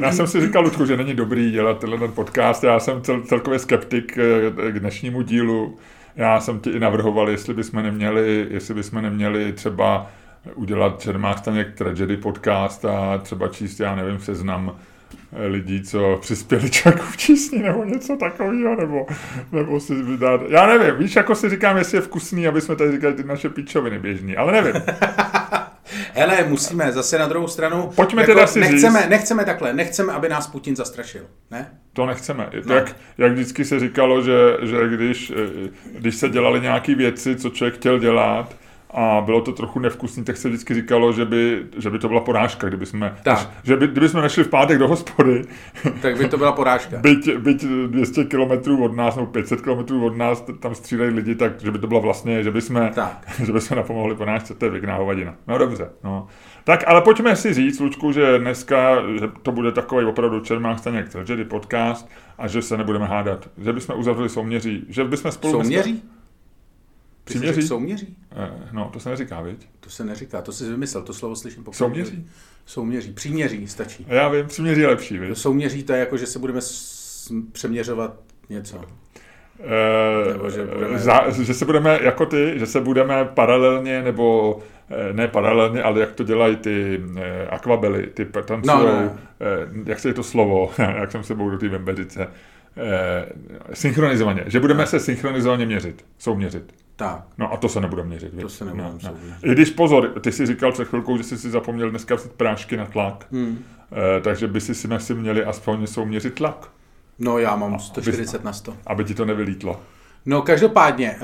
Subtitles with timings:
[0.02, 2.64] já jsem si říkal, Ludku, že není dobrý dělat tenhle podcast.
[2.64, 5.78] Já jsem cel, celkově skeptik eh, k dnešnímu dílu.
[6.16, 10.10] Já jsem ti i navrhoval, jestli bychom neměli, jestli bychom neměli třeba
[10.54, 14.76] udělat Čermák Staněk Tragedy podcast a třeba číst, já nevím, seznam
[15.32, 19.06] eh, lidí, co přispěli čaku v čísni nebo něco takového, nebo,
[19.52, 20.40] nebo si vydat.
[20.48, 23.48] Já nevím, víš, jako si říkám, jestli je vkusný, aby jsme tady říkali ty naše
[23.48, 24.82] píčoviny běžný, ale nevím.
[26.14, 27.90] Hele, musíme zase na druhou stranu.
[27.96, 29.08] Pojďme jako teda si nechceme, říct.
[29.08, 31.26] nechceme takhle, nechceme, aby nás Putin zastrašil.
[31.50, 31.70] Ne?
[31.92, 32.50] To nechceme.
[32.66, 32.74] No.
[32.74, 37.50] Jak, jak vždycky se říkalo, že, že když, eh, když se dělaly nějaké věci, co
[37.50, 38.56] člověk chtěl dělat,
[38.94, 42.20] a bylo to trochu nevkusný, tak se vždycky říkalo, že by, že by to byla
[42.20, 43.50] porážka, kdyby jsme, tak.
[43.62, 45.42] že by, kdyby jsme nešli v pátek do hospody.
[46.02, 46.98] Tak by to byla porážka.
[47.02, 51.60] byť, byť 200 km od nás, nebo 500 km od nás, tam střídají lidi, tak
[51.60, 53.26] že by to bylo vlastně, že by jsme, tak.
[53.44, 55.34] že by jsme napomohli porážce, to je věkná hovadina.
[55.46, 56.26] No dobře, no.
[56.64, 61.08] Tak ale pojďme si říct, Lučku, že dneska že to bude takový opravdu Čermák Staněk
[61.08, 63.48] Tragedy podcast a že se nebudeme hádat.
[63.58, 64.84] Že bychom uzavřeli souměří.
[64.88, 65.92] Že bychom spolu souměří?
[65.92, 66.19] Dneska...
[67.30, 67.62] Příměří?
[67.62, 68.16] Souměří?
[68.32, 69.68] Eh, no, to se neříká, viď?
[69.80, 71.76] To se neříká, to si vymyslel, to slovo slyším pokud.
[71.76, 72.28] Souměří?
[72.66, 74.06] Souměří, příměří stačí.
[74.08, 75.38] Já vím, příměří je lepší, viď?
[75.38, 76.60] Souměří to je jako, že se budeme
[77.52, 78.80] přeměřovat něco.
[79.62, 80.98] Eh, nebo že, budeme...
[80.98, 84.58] za, že se budeme jako ty, že se budeme paralelně nebo
[84.90, 89.12] eh, ne paralelně, ale jak to dělají ty eh, akvabely, ty tancují, no, no.
[89.86, 92.28] jak se je to slovo, jak jsem se do té vembeřice,
[93.72, 94.86] synchronizovaně, že budeme no.
[94.86, 96.74] se synchronizovaně měřit, souměřit.
[97.00, 97.24] Tak.
[97.38, 98.40] No a to se nebude měřit.
[98.40, 99.14] To se nebude no, no.
[99.42, 102.76] I když pozor, ty jsi říkal před chvilkou, že jsi si zapomněl dneska vzít prášky
[102.76, 103.64] na tlak, hmm.
[103.92, 106.68] eh, takže by si si měli aspoň souměřit tlak.
[107.18, 108.76] No já mám 140 aby, na 100.
[108.86, 109.80] Aby ti to nevylítlo.
[110.26, 111.16] No každopádně, e,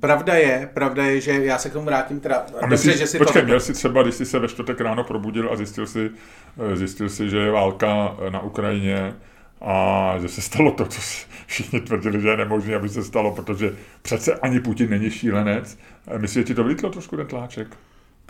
[0.00, 2.46] pravda je, pravda je, že já se k tomu vrátím teda.
[2.60, 3.46] A myslíš, dobře, že si počkej, to...
[3.46, 6.10] měl jsi třeba, když jsi se ve čtvrtek ráno probudil a zjistil si,
[6.72, 9.14] eh, zjistil si, že je válka na Ukrajině,
[9.60, 11.00] a že se stalo to, co
[11.46, 15.78] všichni tvrdili, že je nemožné, aby se stalo, protože přece ani Putin není šílenec.
[16.18, 17.68] Myslíš, že ti to vylítlo trošku ten tláček?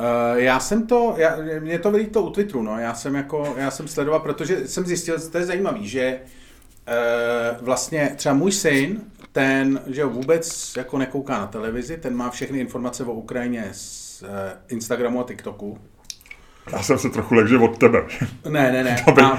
[0.00, 3.70] Uh, já jsem to, já, mě to vylítlo u Twitteru, no, já jsem jako, já
[3.70, 9.00] jsem sledoval, protože jsem zjistil, to je zajímavý, že uh, vlastně třeba můj syn,
[9.32, 14.28] ten, že vůbec jako nekouká na televizi, ten má všechny informace o Ukrajině z uh,
[14.68, 15.78] Instagramu a TikToku,
[16.72, 18.02] já jsem se trochu lekl, od tebe.
[18.48, 18.96] Ne, ne, ne.
[19.04, 19.38] To by, já,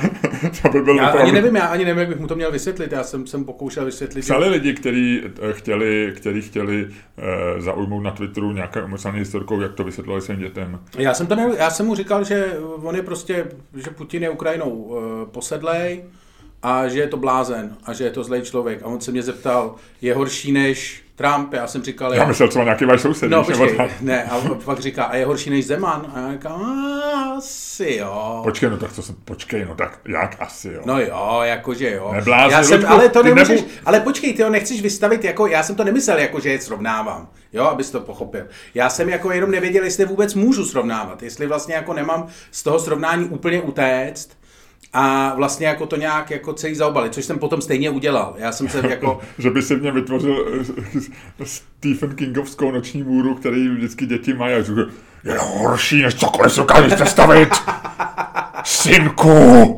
[0.62, 1.24] to by byl já opravdu...
[1.24, 2.92] ani nevím, já ani nevím, jak bych mu to měl vysvětlit.
[2.92, 4.22] Já jsem, jsem pokoušel vysvětlit.
[4.22, 4.52] Psali že...
[4.52, 9.84] lidi, kteří eh, chtěli, kteří chtěli uh, zaujmout na Twitteru nějaké umyslné historkou, jak to
[9.84, 10.80] vysvětlovali svým dětem.
[10.98, 12.54] Já jsem, to ne, já jsem mu říkal, že
[12.84, 16.04] on je prostě, že Putin je Ukrajinou uh, posedlej
[16.64, 18.84] a že je to blázen a že je to zlej člověk.
[18.84, 22.14] A on se mě zeptal, je horší než Trump, já jsem říkal...
[22.14, 23.32] Já myslel, co má nějaký váš soused.
[23.32, 26.12] No, počkej, ne, a pak říká, a je horší než Zeman?
[26.16, 26.92] A já říkám,
[27.38, 28.42] asi jo.
[28.44, 30.82] Počkej, no tak co jsem, počkej, no tak jak asi jo.
[30.86, 32.12] No jo, jakože jo.
[32.14, 33.72] Neblázni, já jsem, ale to nemůžeš, nebu...
[33.86, 37.30] ale počkej, ty ho nechceš vystavit jako, já jsem to nemyslel jako, že je srovnávám,
[37.54, 38.46] jo, abys to pochopil.
[38.74, 42.80] Já jsem jako jenom nevěděl, jestli vůbec můžu srovnávat, jestli vlastně jako nemám z toho
[42.80, 44.39] srovnání úplně utéct,
[44.94, 48.36] a vlastně jako to nějak jako celý zaobalit, což jsem potom stejně udělal.
[48.38, 49.20] Já jsem se jako...
[49.38, 50.64] že by si mě vytvořil
[51.40, 51.46] eh,
[51.80, 54.88] Stephen Kingovskou noční můru, který vždycky děti mají a říkají,
[55.24, 57.50] je horší, než cokoliv si dokážeš představit.
[58.66, 59.78] Synku!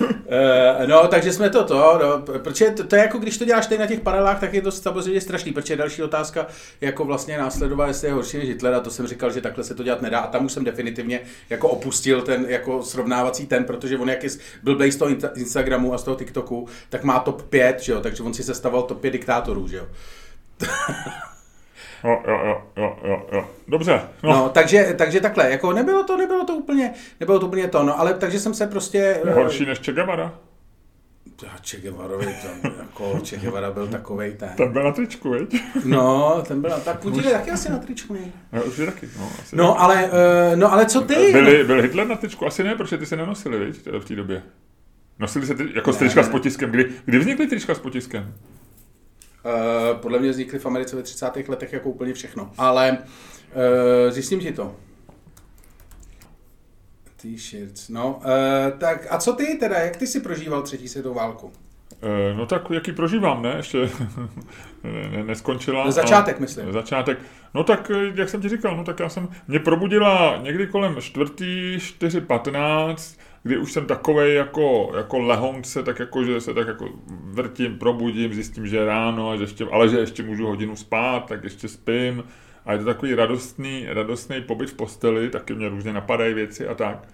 [0.00, 3.66] Uh, no, takže jsme to to, no, protože to, to, je jako, když to děláš
[3.66, 6.46] tady na těch paralelách, tak je to samozřejmě strašný, protože další otázka,
[6.80, 9.74] jako vlastně následová, jestli je horší než Hitler, a to jsem říkal, že takhle se
[9.74, 13.98] to dělat nedá, a tam už jsem definitivně jako opustil ten jako srovnávací ten, protože
[13.98, 14.30] on jak je
[14.62, 18.22] byl z toho Instagramu a z toho TikToku, tak má top 5, že jo, takže
[18.22, 19.86] on si sestavoval top 5 diktátorů, že jo.
[22.04, 23.48] Jo, jo, jo, jo, jo, jo.
[23.68, 24.00] Dobře.
[24.22, 24.30] No.
[24.30, 24.48] no.
[24.48, 28.14] takže, takže takhle, jako nebylo to, nebylo to úplně, nebylo to úplně to, no, ale
[28.14, 29.20] takže jsem se prostě...
[29.26, 30.38] Je horší než Che Guevara?
[31.62, 34.48] Che Guevarovi, tam, jako Che Guevara byl takovej ten.
[34.48, 35.62] Ten byl na tričku, veď?
[35.84, 38.20] No, ten byl, tak Putin je taky asi na tričku, ne?
[38.52, 39.30] No, už je taky, no.
[39.42, 39.78] Asi no, taky.
[39.78, 41.32] ale, uh, no, ale co ty?
[41.32, 42.46] Byli, byl Hitler na tričku?
[42.46, 44.42] Asi ne, protože ty se nenosili, veď, v té době.
[45.18, 46.26] Nosili se ty, jako ne, trička ne.
[46.26, 46.70] s potiskem.
[46.70, 48.34] Kdy, kdy vznikly trička s potiskem?
[49.44, 51.48] Uh, podle mě vznikly v Americe ve 30.
[51.48, 52.50] letech jako úplně všechno.
[52.58, 54.76] Ale uh, zjistím ti to.
[57.16, 58.14] T-shirts, no.
[58.16, 61.52] Uh, tak a co ty teda, jak ty si prožíval třetí světovou válku?
[62.36, 63.54] No tak, jaký prožívám, ne?
[63.56, 63.78] Ještě
[65.12, 65.84] ne, neskončila.
[65.84, 66.72] Na začátek, a, myslím.
[66.72, 67.18] Začátek.
[67.54, 71.76] No tak, jak jsem ti říkal, no tak já jsem, mě probudila někdy kolem čtvrtý,
[71.76, 77.78] 4.15, kdy už jsem takový jako, jako lehonce, tak jako, že se tak jako vrtím,
[77.78, 81.68] probudím, zjistím, že je ráno, že ještě, ale že ještě můžu hodinu spát, tak ještě
[81.68, 82.24] spím.
[82.66, 86.74] A je to takový radostný, radostný pobyt v posteli, taky mě různě napadají věci a
[86.74, 87.08] tak.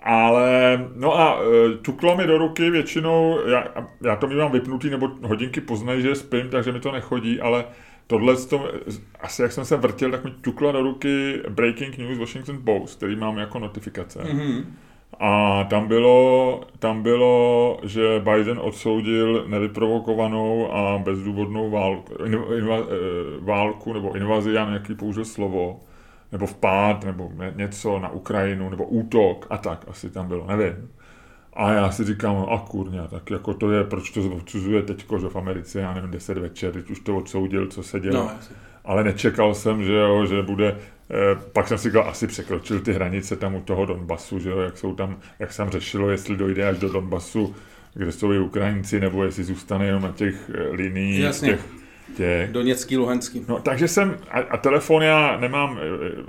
[0.00, 1.38] Ale no a
[1.82, 3.64] čuklo mi do ruky většinou, já,
[4.02, 7.64] já to mývám vypnutý, nebo hodinky poznají, že spím, takže mi to nechodí, ale
[8.06, 8.70] tohle, to,
[9.20, 13.16] asi jak jsem se vrtěl, tak mi čukla do ruky Breaking News Washington Post, který
[13.16, 14.18] mám jako notifikace.
[14.18, 14.64] Mm-hmm.
[15.20, 22.14] A tam bylo, tam bylo, že Biden odsoudil nevyprovokovanou a bezdůvodnou válku,
[22.54, 22.84] inva, eh,
[23.40, 25.80] válku nebo invazi, já nějaký použil slovo,
[26.32, 30.90] nebo vpád, nebo něco na Ukrajinu, nebo útok a tak asi tam bylo, nevím.
[31.52, 35.28] A já si říkám, a kurňa, tak jako to je, proč to odsuzuje teďko, že
[35.28, 38.14] v Americe, já nevím, 10 večer, teď už to odsoudil, co se dělo.
[38.14, 38.30] No,
[38.84, 40.78] ale nečekal jsem, že, jo, že bude,
[41.52, 44.78] pak jsem si říkal, asi překročil ty hranice tam u toho Donbasu, že jo, jak
[44.78, 47.54] jsou tam, jak jsem řešilo, jestli dojde až do Donbasu,
[47.94, 51.48] kde jsou i Ukrajinci, nebo jestli zůstane jenom na těch eh, liniích, Jasně.
[51.48, 51.60] těch
[52.16, 52.52] těch...
[52.52, 53.44] Doněcký, Luhanský.
[53.48, 55.78] No, takže jsem, a, a telefon já nemám,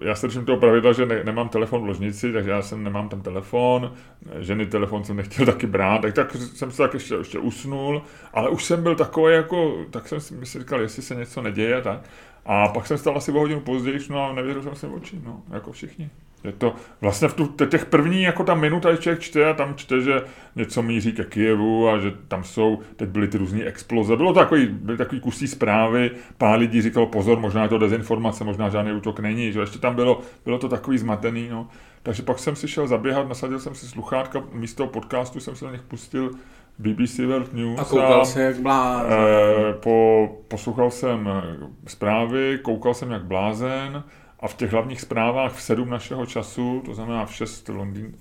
[0.01, 3.09] já se držím toho pravidla, že ne, nemám telefon v ložnici, takže já jsem nemám
[3.09, 3.93] tam telefon,
[4.39, 8.01] ženy telefon jsem nechtěl taky brát, tak, tak jsem se tak ještě, ještě usnul,
[8.33, 11.81] ale už jsem byl takový jako, tak jsem si, si říkal, jestli se něco neděje,
[11.81, 11.99] tak.
[12.45, 15.43] A pak jsem stal asi o hodinu později, no a nevěřil jsem si oči, no,
[15.53, 16.09] jako všichni.
[16.43, 19.75] Je to vlastně v tu, těch první, jako ta minuta, když člověk čte a tam
[19.75, 20.21] čte, že
[20.55, 24.15] něco míří ke Kijevu a že tam jsou, teď byly ty různé exploze.
[24.15, 28.43] Bylo to takový, byly takový kusí zprávy, pár lidí říkalo pozor, možná je to dezinformace,
[28.43, 31.67] možná žádný útok není, že ještě tam bylo, bylo to takový zmatený, no.
[32.03, 35.71] Takže pak jsem si šel zaběhat, nasadil jsem si sluchátka, místo podcastu jsem se na
[35.71, 36.31] nich pustil
[36.77, 37.79] BBC World News.
[37.79, 39.11] A koukal a, jsem jak blázen.
[39.11, 44.03] E, po, poslouchal jsem eh, zprávy, koukal jsem jak blázen
[44.39, 48.15] a v těch hlavních zprávách v sedm našeho času, to znamená v šest, Londýn,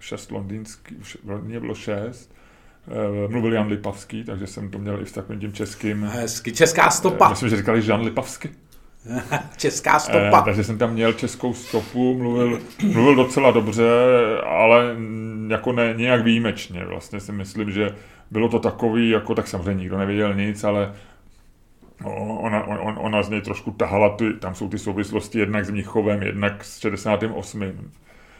[0.00, 2.34] šest londýnský, v Londýně bylo šest,
[2.88, 6.04] eh, mluvil Jan Lipavský, takže jsem to měl i s takovým tím českým.
[6.04, 7.26] Hezky, česká stopa.
[7.26, 8.50] Eh, myslím, že říkali Jan Lipavsky.
[9.56, 10.38] Česká stopa.
[10.38, 12.60] Eh, takže jsem tam měl českou stopu, mluvil,
[12.92, 13.90] mluvil docela dobře,
[14.46, 14.96] ale
[15.48, 16.84] jako ne, nějak výjimečně.
[16.84, 17.94] Vlastně si myslím, že
[18.30, 20.92] bylo to takový, jako tak samozřejmě nikdo nevěděl nic, ale
[22.04, 26.22] ona, on, ona z něj trošku tahala, ty, tam jsou ty souvislosti jednak s Mnichovem,
[26.22, 27.90] jednak s 68.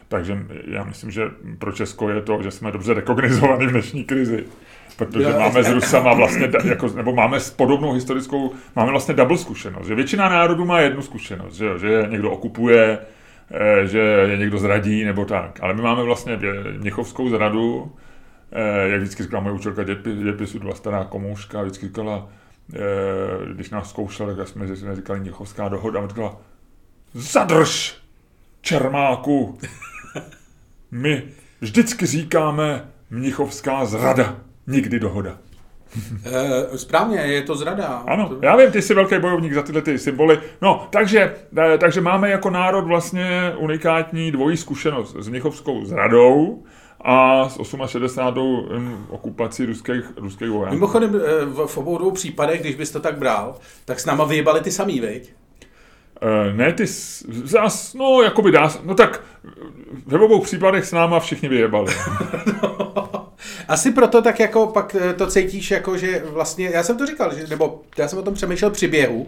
[0.08, 4.44] Takže já myslím, že pro Česko je to, že jsme dobře rekognizovaní v dnešní krizi.
[4.96, 9.38] Protože jo, máme s Rusama vlastně, jako, nebo máme s podobnou historickou, máme vlastně double
[9.38, 9.86] zkušenost.
[9.86, 12.98] Že většina národů má jednu zkušenost, že, že někdo okupuje,
[13.50, 15.58] eh, že je někdo zradí, nebo tak.
[15.62, 16.38] Ale my máme vlastně
[16.78, 17.92] Mnichovskou zradu,
[18.52, 19.84] eh, jak vždycky říkala moje učitelka
[20.24, 22.28] děpisu, dva stará komouška, vždycky říkala,
[23.54, 26.36] když nás zkoušel, tak jsme, jsme říkali Měchovská dohoda, a říkala,
[27.14, 27.96] zadrž,
[28.60, 29.58] Čermáku,
[30.90, 31.22] my
[31.60, 34.36] vždycky říkáme Mnichovská zrada,
[34.66, 35.38] nikdy dohoda.
[36.24, 37.86] E, správně, je to zrada.
[37.86, 40.38] Ano, já vím, ty jsi velký bojovník za tyhle ty symboly.
[40.62, 46.64] No, takže, e, takže máme jako národ vlastně unikátní dvojí zkušenost s Mnichovskou zradou,
[47.00, 49.06] a s 68.
[49.08, 50.74] okupací ruských, ruských vojáků.
[50.74, 54.60] Mimochodem, eh, v, obou dvou případech, když bys to tak bral, tak s náma vyjebali
[54.60, 55.32] ty samý, veď?
[56.22, 56.84] Uh, ne, ty
[57.44, 59.22] zás, no, jakoby dá, no tak
[60.06, 61.94] ve obou případech s náma všichni vyjebali.
[62.62, 63.28] no,
[63.68, 67.34] asi proto tak jako pak eh, to cítíš jako, že vlastně, já jsem to říkal,
[67.34, 69.26] že, nebo já jsem o tom přemýšlel při běhu.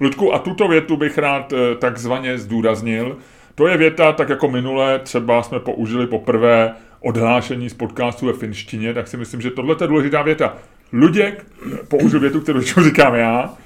[0.00, 3.16] Ludku, a tuto větu bych rád takzvaně zdůraznil.
[3.54, 8.94] To je věta, tak jako minule třeba jsme použili poprvé odhlášení z podcastu ve finštině,
[8.94, 10.56] tak si myslím, že tohle je důležitá věta.
[10.92, 11.46] Luděk,
[11.88, 13.56] použil větu, kterou říkám já,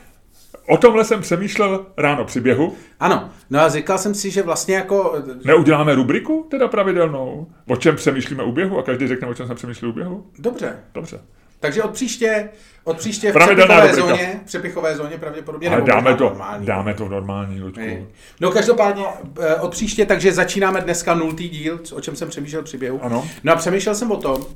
[0.68, 2.74] O tomhle jsem přemýšlel ráno při běhu.
[3.00, 5.22] Ano, no a říkal jsem si, že vlastně jako...
[5.44, 7.46] Neuděláme rubriku teda pravidelnou?
[7.66, 10.26] O čem přemýšlíme u běhu a každý řekne, o čem jsme přemýšleli u běhu?
[10.38, 10.76] Dobře.
[10.94, 11.20] Dobře.
[11.60, 12.48] Takže od příště,
[12.84, 16.66] od příště v přepichové zóně, přepichové zóně pravděpodobně, Ale dáme to, normální.
[16.66, 18.06] dáme to v normální, Luďku.
[18.40, 19.04] No každopádně
[19.40, 23.04] eh, od příště, takže začínáme dneska nultý díl, o čem jsem přemýšlel při běhu.
[23.04, 23.28] Ano.
[23.44, 24.46] No a přemýšlel jsem o tom,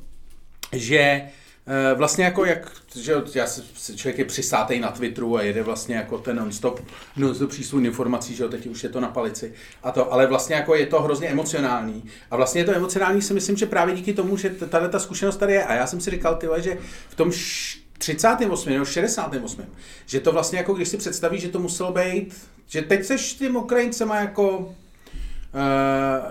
[0.73, 1.23] že
[1.95, 6.19] vlastně jako jak, že já se, člověk je přisátej na Twitteru a jede vlastně jako
[6.19, 6.81] ten non-stop,
[7.17, 9.53] non-stop přísun informací, že jo, teď už je to na palici
[9.83, 13.35] a to, ale vlastně jako je to hrozně emocionální a vlastně je to emocionální si
[13.35, 16.11] myslím, že právě díky tomu, že tahle ta zkušenost tady je a já jsem si
[16.11, 16.79] říkal, tyhle, že
[17.09, 17.33] v tom
[17.99, 18.73] 38.
[18.73, 19.67] nebo 68.
[20.07, 22.35] Že to vlastně jako, když si představíš, že to muselo být,
[22.67, 24.75] že teď seš tím Ukrajincema jako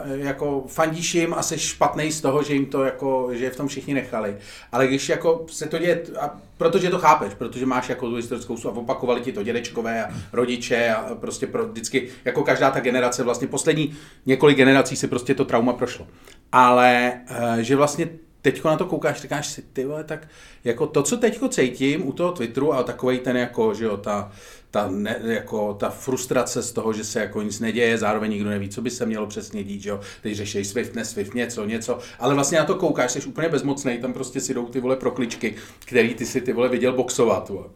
[0.05, 3.67] jako fandíš jim a jsi špatný z toho, že jim to jako, že v tom
[3.67, 4.37] všichni nechali.
[4.71, 8.57] Ale když jako se to děje, a protože to chápeš, protože máš jako tu historickou
[8.67, 13.23] a opakovali ti to dědečkové a rodiče a prostě pro vždycky, jako každá ta generace,
[13.23, 16.07] vlastně poslední několik generací si prostě to trauma prošlo.
[16.51, 18.09] Ale uh, že vlastně
[18.41, 20.27] teď na to koukáš, říkáš si, ty vole, tak
[20.63, 24.31] jako to, co teď cítím u toho Twitteru a takovej ten jako, že jo, ta,
[24.71, 28.69] ta, ne, jako, ta frustrace z toho, že se jako nic neděje, zároveň nikdo neví,
[28.69, 31.99] co by se mělo přesně dít, že jo, teď řešej Swift, ne Swift, něco, něco,
[32.19, 35.55] ale vlastně na to koukáš, jsi úplně bezmocný, tam prostě si jdou ty vole prokličky,
[35.85, 37.67] který ty si ty vole viděl boxovat, vole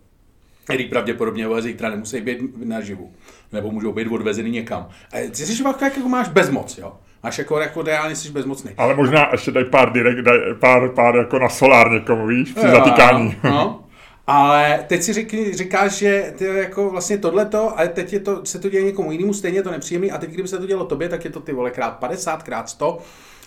[0.65, 3.11] který pravděpodobně vole, zítra nemusí být naživu,
[3.51, 4.87] nebo můžou být odvezeny někam.
[5.13, 6.93] A ty jsi fakt jako máš bezmoc, jo.
[7.23, 8.71] Máš jako, jako reálně jsi bezmocný.
[8.77, 12.67] Ale možná ještě daj pár direkt, daj pár, pár jako na solár někomu, víš, při
[12.67, 13.35] zatýkání.
[13.43, 13.81] No, no.
[14.27, 18.59] Ale teď si řík, říkáš, že ty jako vlastně tohleto, ale teď je to, se
[18.59, 21.09] to děje někomu jinému, stejně je to nepříjemný a teď kdyby se to dělo tobě,
[21.09, 22.99] tak je to ty vole krát 50, krát 100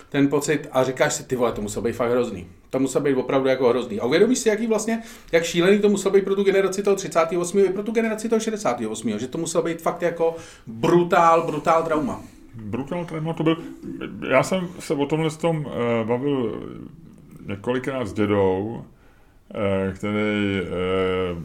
[0.09, 2.47] ten pocit a říkáš si, ty vole, to muselo být fakt hrozný.
[2.69, 3.99] To muselo být opravdu jako hrozný.
[3.99, 7.59] A uvědomíš si, jaký vlastně, jak šílený to muselo být pro tu generaci toho 38.
[7.59, 9.19] i pro tu generaci toho 68.
[9.19, 10.35] Že to muselo být fakt jako
[10.67, 12.21] brutál, brutál trauma.
[12.55, 13.57] Brutál trauma to byl,
[14.29, 15.71] já jsem se o tomhle tom uh,
[16.07, 16.63] bavil
[17.47, 18.85] několikrát s dědou,
[19.93, 21.43] který uh,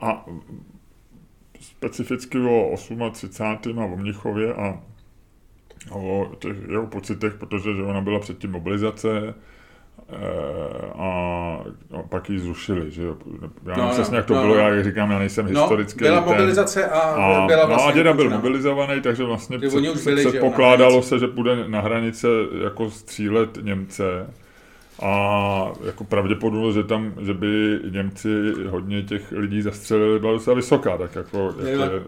[0.00, 0.26] a
[1.60, 2.74] specificky o
[3.12, 3.78] 38.
[3.78, 4.80] a o Mnichově a
[5.92, 9.34] o těch jeho pocitech, protože že ona byla předtím mobilizace
[10.08, 10.14] eh,
[10.94, 11.08] a,
[11.98, 13.16] a pak ji zrušili, že jo.
[13.42, 14.60] Já nevím no, přesně, jak to no, bylo, no.
[14.60, 15.98] já říkám, já nejsem no, historický.
[15.98, 17.86] Byla ten, mobilizace a, a byla vlastně...
[17.86, 21.80] No a děda byl mobilizovaný, takže vlastně před, byli, se, pokládalo se, že půjde na
[21.80, 22.28] hranice
[22.64, 24.26] jako střílet Němce.
[25.02, 30.96] A jako pravděpodobnost, že tam, že by Němci hodně těch lidí zastřelili, byla docela vysoká,
[30.98, 32.02] tak jako, jak je,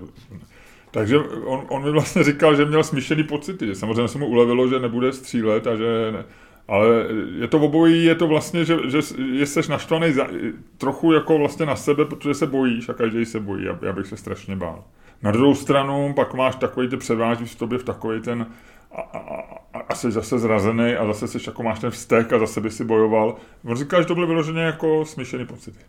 [0.91, 4.69] takže on, on mi vlastně říkal, že měl smíšený pocity, že samozřejmě se mu ulevilo,
[4.69, 6.25] že nebude střílet a že ne,
[6.69, 6.87] ale
[7.39, 8.77] je to obojí, je to vlastně, že,
[9.35, 10.29] že jsi naštvaný za,
[10.79, 14.07] trochu jako vlastně na sebe, protože se bojíš a každý se bojí, já, já bych
[14.07, 14.85] se strašně bál.
[15.23, 18.47] Na druhou stranu pak máš takový, ty převážíš v tobě v takový ten
[18.93, 19.19] a, a,
[19.75, 22.71] a, a jsi zase zrazený a zase jsi jako máš ten vztek a zase by
[22.71, 23.37] si bojoval.
[23.65, 25.81] On říká, že to byly vyloženě jako smíšený pocity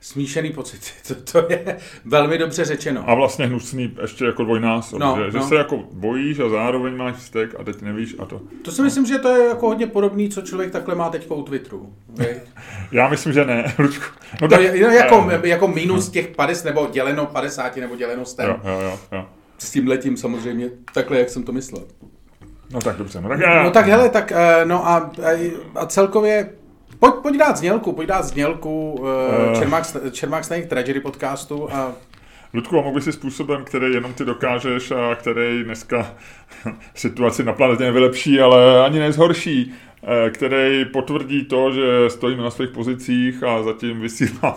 [0.00, 0.86] smíšený pocity.
[1.08, 3.04] To, to je velmi dobře řečeno.
[3.06, 5.30] A vlastně hnusný ještě jako dvojnásob, no, že, no.
[5.30, 8.40] že se jako bojíš a zároveň máš vztek a teď nevíš a to.
[8.62, 11.42] To si myslím, že to je jako hodně podobný, co člověk takhle má teď u
[11.42, 11.94] Twitteru.
[12.92, 13.74] Já myslím, že ne,
[14.42, 18.42] No, tak, no, jako, jako minus těch 50, nebo děleno 50, nebo děleno 100.
[18.42, 19.26] Jo, jo, jo, jo.
[19.58, 21.84] S tím letím samozřejmě takhle, jak jsem to myslel.
[22.70, 23.20] No tak dobře.
[23.20, 23.62] No tak, já...
[23.62, 25.10] no, tak hele, tak eh, no a,
[25.74, 26.48] a celkově
[26.98, 31.92] Pojď, pojď dát znělku, pojď dát znělku uh, Čermák, Čermák Staněk Tragedy podcastu a
[32.54, 36.14] Ludku, a mohl si způsobem, který jenom ty dokážeš a který dneska
[36.94, 39.74] situaci na planetě nevylepší, ale ani nezhorší,
[40.30, 44.54] který potvrdí to, že stojíme na svých pozicích a zatím vysílám.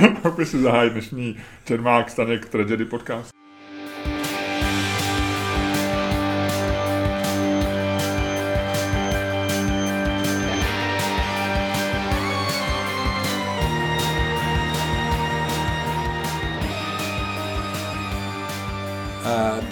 [0.24, 3.43] Mohl si zahájit dnešní Čermák Staněk Tragedy podcast.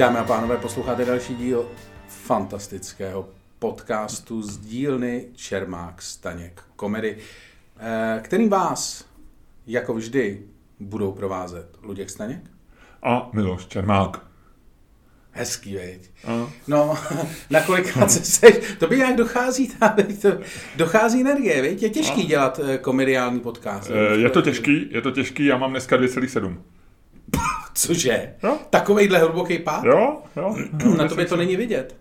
[0.03, 1.69] Dámy a pánové, posloucháte další díl
[2.09, 3.29] fantastického
[3.59, 7.17] podcastu z dílny Čermák Staněk komedy,
[7.79, 9.05] eh, kterým vás,
[9.67, 10.43] jako vždy,
[10.81, 12.41] budou provázet Luděk Staněk
[13.03, 14.21] a Miloš Čermák.
[15.31, 16.11] Hezký, veď.
[16.69, 16.99] No,
[17.51, 19.73] na kolikrát se seš, to by nějak dochází,
[20.23, 20.39] to,
[20.77, 21.83] dochází energie, veď?
[21.83, 22.29] Je těžký uh.
[22.29, 23.91] dělat eh, komediální podcast.
[23.91, 26.59] Uh, je to těžký, je to těžký, já mám dneska 2,7.
[27.75, 28.35] Cože?
[28.43, 28.59] Jo?
[28.71, 29.85] Takovejhle hluboký pád?
[29.85, 30.57] Jo, jo.
[30.85, 31.97] jo na tobě to není vidět.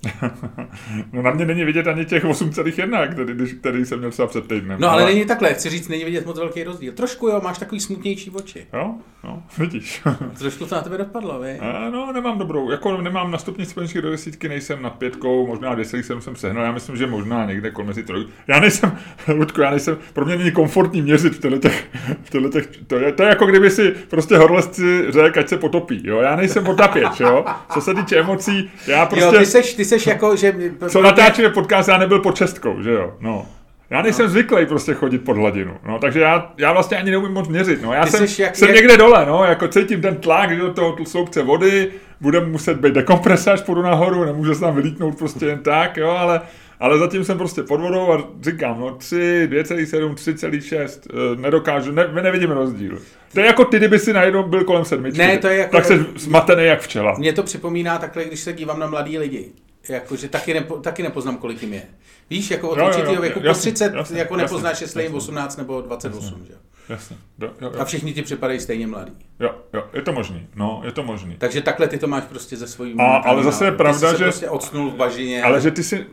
[1.14, 4.82] no na mě není vidět ani těch 8,1, který, který jsem měl třeba před týdnem.
[4.82, 6.94] No ale, ale není takhle, chci říct, není vidět moc velký rozdíl.
[6.94, 8.68] Trošku jo, máš takový smutnější oči.
[8.74, 10.02] Jo, no, vidíš.
[10.40, 11.60] Trošku to na tebe dopadlo, vy?
[11.60, 15.76] A, no, nemám dobrou, jako nemám na stupni společných do desítky, nejsem na pětkou, možná
[15.76, 18.26] 10,7 jsem sehnal, já myslím, že možná někde kolem mezi troj.
[18.48, 18.98] Já nejsem,
[19.28, 21.88] Ludku, já nejsem, pro mě není komfortní měřit v těch,
[22.24, 26.02] v těch to, je, to je jako kdyby si prostě horlesci řekl, ať se potopí,
[26.04, 29.26] jo, já nejsem potapěč, jo, co se týče emocí, já prostě...
[29.26, 30.56] Jo, ty seš, ty seš jako, že...
[30.90, 33.46] Co natáčíme podcast, já nebyl pod čestkou, že jo, no.
[33.90, 34.30] Já nejsem no.
[34.30, 37.94] zvyklý prostě chodit pod hladinu, no, takže já, já vlastně ani neumím moc měřit, no,
[37.94, 38.78] já Ty jsem, jak, jsem jak...
[38.78, 41.92] někde dole, no, jako cítím ten tlak, že toho sloupce vody,
[42.22, 46.10] bude muset být dekompresa, až půjdu nahoru, nemůže se tam vylítnout prostě jen tak, jo,
[46.10, 46.42] ale
[46.82, 49.16] ale zatím jsem prostě pod vodou a říkám, no 3,
[49.52, 53.00] 2,7, 3,6, nedokážu, ne, nevidím rozdíl.
[53.34, 55.18] To je jako ty, kdyby si najednou byl kolem sedmičky.
[55.18, 55.76] Ne, to je jako...
[55.76, 57.16] Tak se zmatený jak včela.
[57.18, 59.52] Mně to připomíná takhle, když se dívám na mladý lidi.
[59.90, 61.84] Jakože taky, nepo, taky nepoznám, kolik jim je.
[62.30, 65.16] Víš, jako od Jo, určitého věku po jasně, 30 jasně, jako nepoznáš, jestli je jim
[65.16, 65.30] jasně.
[65.30, 66.54] 18 nebo 28, že?
[66.92, 67.18] Jasně.
[67.42, 67.86] Jo, jo, A jo.
[67.86, 69.12] všichni ti připadají stejně mladí.
[69.40, 70.48] jo, jo, je to možný.
[70.56, 71.36] No, je to možný.
[71.38, 74.50] Takže takhle ty to máš prostě ze svojí A- ale zase je pravda, že- prostě
[74.50, 75.44] odsnul v bažině.
[75.44, 76.06] Ale že ty si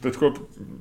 [0.00, 0.34] teďko,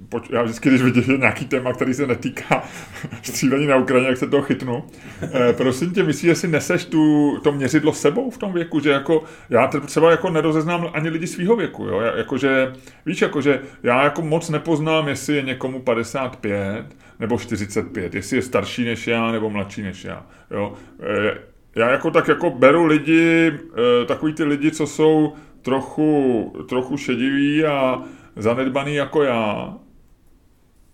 [0.10, 2.64] poč, já vždycky, když vidím nějaký téma, který se netýká
[3.24, 4.84] střílení na Ukrajině, jak se toho chytnu,
[5.22, 8.90] eh, prosím tě, myslíš, že si neseš tu, to měřidlo sebou v tom věku, že
[8.90, 12.74] jako, já třeba jako nerozeznám ani lidi svého věku, jo, Já- jakože,
[13.06, 16.86] víš, jakože já jako moc nepoznám, jestli je někomu 55
[17.20, 20.74] nebo 45, jestli je starší než já nebo mladší než já, jo.
[21.00, 21.38] Eh,
[21.76, 27.66] Já jako tak jako beru lidi, eh, takový ty lidi, co jsou trochu, trochu šediví
[27.66, 28.04] a
[28.36, 29.78] zanedbaný jako já.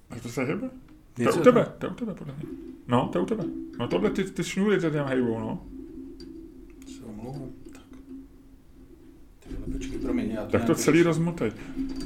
[0.10, 0.70] A to se hýbe?
[1.14, 2.46] To je u tebe, to je u tebe, podle mě.
[2.88, 3.44] No, to je u tebe.
[3.80, 5.62] No tohle ty, ty šňůry, ty tam hejbou, no.
[6.96, 7.50] Se omlouvám.
[9.74, 11.52] Počkej, promiň, já Tak to celý rozmotej.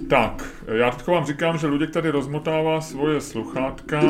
[0.10, 4.02] Tak, já teď vám říkám, že Luděk tady rozmotává svoje sluchátka.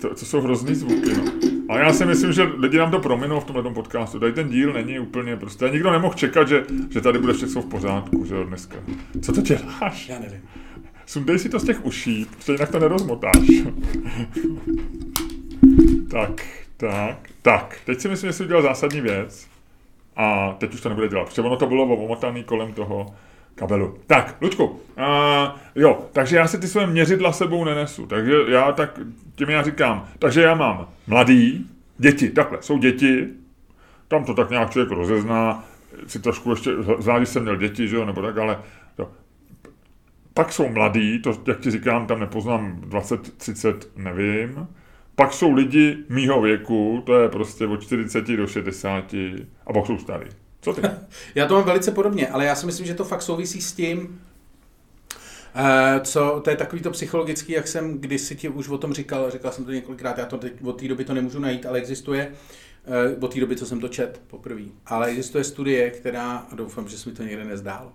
[0.00, 1.24] To, to jsou hrozný zvuky, no.
[1.68, 4.20] A já si myslím, že lidi nám to prominou v tomhle podcastu.
[4.20, 5.68] Tady ten díl není úplně prostě.
[5.68, 8.76] Nikdo nemohl čekat, že, že tady bude všechno v pořádku, že jo, dneska.
[9.22, 10.08] Co to děláš?
[10.08, 10.40] Já nevím.
[11.06, 13.48] Sundej si to z těch uší, protože jinak to nerozmotáš.
[16.10, 17.76] tak, tak, tak.
[17.86, 19.53] Teď si myslím, že jsi udělal zásadní věc.
[20.16, 23.06] A teď už to nebude dělat, protože ono to bylo omotaný kolem toho
[23.54, 23.98] kabelu.
[24.06, 29.00] Tak, Luďku, a, jo, takže já si ty své měřidla sebou nenesu, takže já tak,
[29.34, 31.66] tím já říkám, takže já mám mladý,
[31.98, 33.28] děti, takhle, jsou děti,
[34.08, 35.64] tam to tak nějak člověk rozezná,
[36.06, 38.58] si trošku ještě, zvlášť jsem měl děti, že jo, nebo tak, ale
[38.98, 39.08] jo.
[40.34, 44.68] Pak jsou mladí, to, jak ti říkám, tam nepoznám 20, 30, nevím.
[45.16, 49.14] Pak jsou lidi mýho věku, to je prostě od 40 do 60,
[49.66, 50.26] a pak jsou starý.
[50.60, 50.82] Co ty?
[51.34, 54.20] Já to mám velice podobně, ale já si myslím, že to fakt souvisí s tím,
[55.54, 59.30] eh, co, to je takový to psychologický, jak jsem kdysi ti už o tom říkal,
[59.30, 62.32] říkal jsem to několikrát, já to teď, od té doby to nemůžu najít, ale existuje,
[63.20, 66.98] od té doby, co jsem to čet poprvé, ale existuje studie, která, a doufám, že
[66.98, 67.92] se mi to někde nezdálo,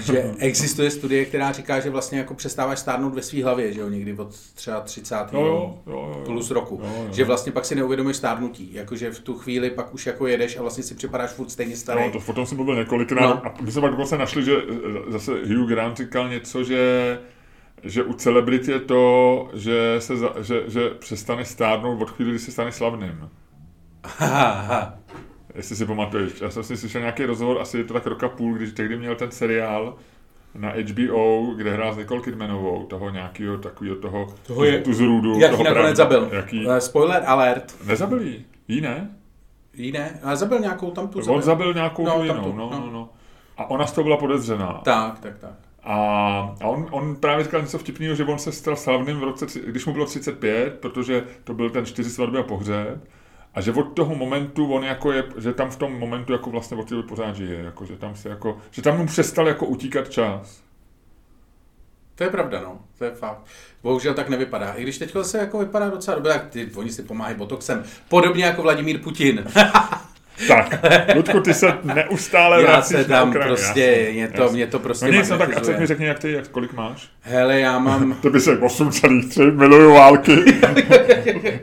[0.00, 3.88] že existuje studie, která říká, že vlastně jako přestáváš stárnout ve své hlavě, že jo,
[3.88, 5.14] někdy od třeba 30.
[5.32, 6.22] Jo, jo, jo, jo.
[6.26, 6.80] plus roku.
[6.84, 7.08] Jo, jo.
[7.12, 8.74] Že vlastně pak si neuvědomuješ stárnutí.
[8.74, 12.00] Jakože v tu chvíli pak už jako jedeš a vlastně si připadáš furt stejně starý.
[12.06, 13.46] No, to potom jsem mluvil několikrát No.
[13.46, 17.18] a my jsme pak dokonce našli, že eh, zase Hugh Grant říkal něco, že
[17.82, 22.38] že u celebrit je to, že, se za, že, že přestane stárnout od chvíli, kdy
[22.38, 23.28] se stane slavným.
[25.54, 26.40] Jestli si pamatuješ.
[26.40, 29.14] Já jsem si slyšel nějaký rozhovor, asi je to tak roka půl, když tehdy měl
[29.16, 29.96] ten seriál
[30.54, 35.38] na HBO, kde hrál s Nicole Kidmanovou, toho nějakého takového toho, Toho je- tu zrůdu.
[35.40, 36.28] Jak toho nakonec zabil.
[36.32, 37.74] Jaký, Eh, Spoiler alert.
[37.86, 38.44] nezabil jí?
[38.68, 39.10] Jí ne?
[39.74, 42.70] Jí ne, ale zabil nějakou tam tu On zabil nějakou No, tu jinou, tamtu, no,
[42.70, 42.80] no.
[42.80, 43.08] no, no.
[43.56, 44.80] A ona z toho byla podezřená.
[44.84, 45.50] Tak, tak, tak.
[45.84, 45.94] A,
[46.60, 49.86] a on, on právě říkal něco vtipného, že on se stal slavným v roce, když
[49.86, 53.08] mu bylo 35, protože to byl ten čtyři svatby a pohřeb.
[53.58, 56.76] A že od toho momentu on jako je, že tam v tom momentu jako vlastně
[56.76, 60.10] od té pořád žije, jako, že tam se jako, že tam mu přestal jako utíkat
[60.10, 60.62] čas.
[62.14, 62.80] To je pravda, no.
[62.98, 63.46] To je fakt.
[63.82, 64.72] Bohužel tak nevypadá.
[64.72, 67.84] I když teď se jako vypadá docela dobře, tak ty, oni si pomáhají botoxem.
[68.08, 69.44] Podobně jako Vladimír Putin.
[70.48, 70.80] Tak,
[71.14, 74.56] Ludku, ty se neustále já vracíš se tam Ukrajinu, prostě, jasně, mě to, jasně.
[74.56, 76.72] mě to prostě No nic, no tak a teď mi řekni, jak ty, jak, kolik
[76.72, 77.08] máš?
[77.20, 78.16] Hele, já mám...
[78.22, 80.32] To by se 8,3 miluju války.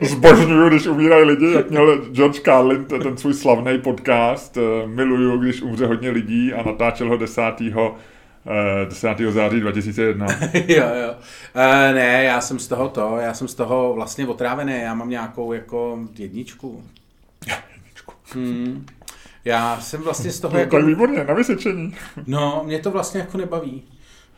[0.00, 5.62] Zbožňuju, když umírají lidi, jak měl George Carlin ten, svůj slavný podcast eh, Miluju, když
[5.62, 7.42] umře hodně lidí a natáčel ho 10.
[7.60, 9.08] eh, 10.
[9.28, 10.26] září 2001.
[10.68, 11.14] jo, jo.
[11.54, 15.08] E, ne, já jsem z toho to, já jsem z toho vlastně otrávený, já mám
[15.08, 16.82] nějakou jako jedničku.
[18.36, 18.86] Hmm.
[19.44, 20.76] Já jsem vlastně z toho To jako...
[20.78, 21.94] je výborně, na vysvědčení.
[22.26, 23.82] No, mě to vlastně jako nebaví.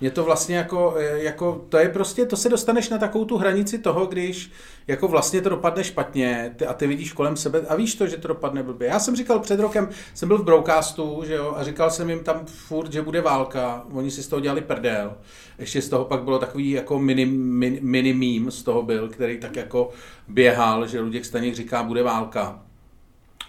[0.01, 3.37] Mě to vlastně jako, eh, jako, to je prostě, to se dostaneš na takovou tu
[3.37, 4.51] hranici toho, když
[4.87, 8.17] jako vlastně to dopadne špatně ty, a ty vidíš kolem sebe a víš to, že
[8.17, 8.89] to dopadne blbě.
[8.89, 12.21] Já jsem říkal před rokem, jsem byl v Broadcastu, že jo, a říkal jsem jim
[12.21, 15.15] tam furt, že bude válka, oni si z toho dělali prdel.
[15.59, 19.39] Ještě z toho pak bylo takový jako mini, mini, mini meme z toho byl, který
[19.39, 19.91] tak jako
[20.29, 22.68] běhal, že Luděk Staněk říká, bude válka.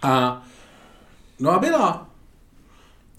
[0.01, 0.41] A
[1.39, 2.07] no a byla.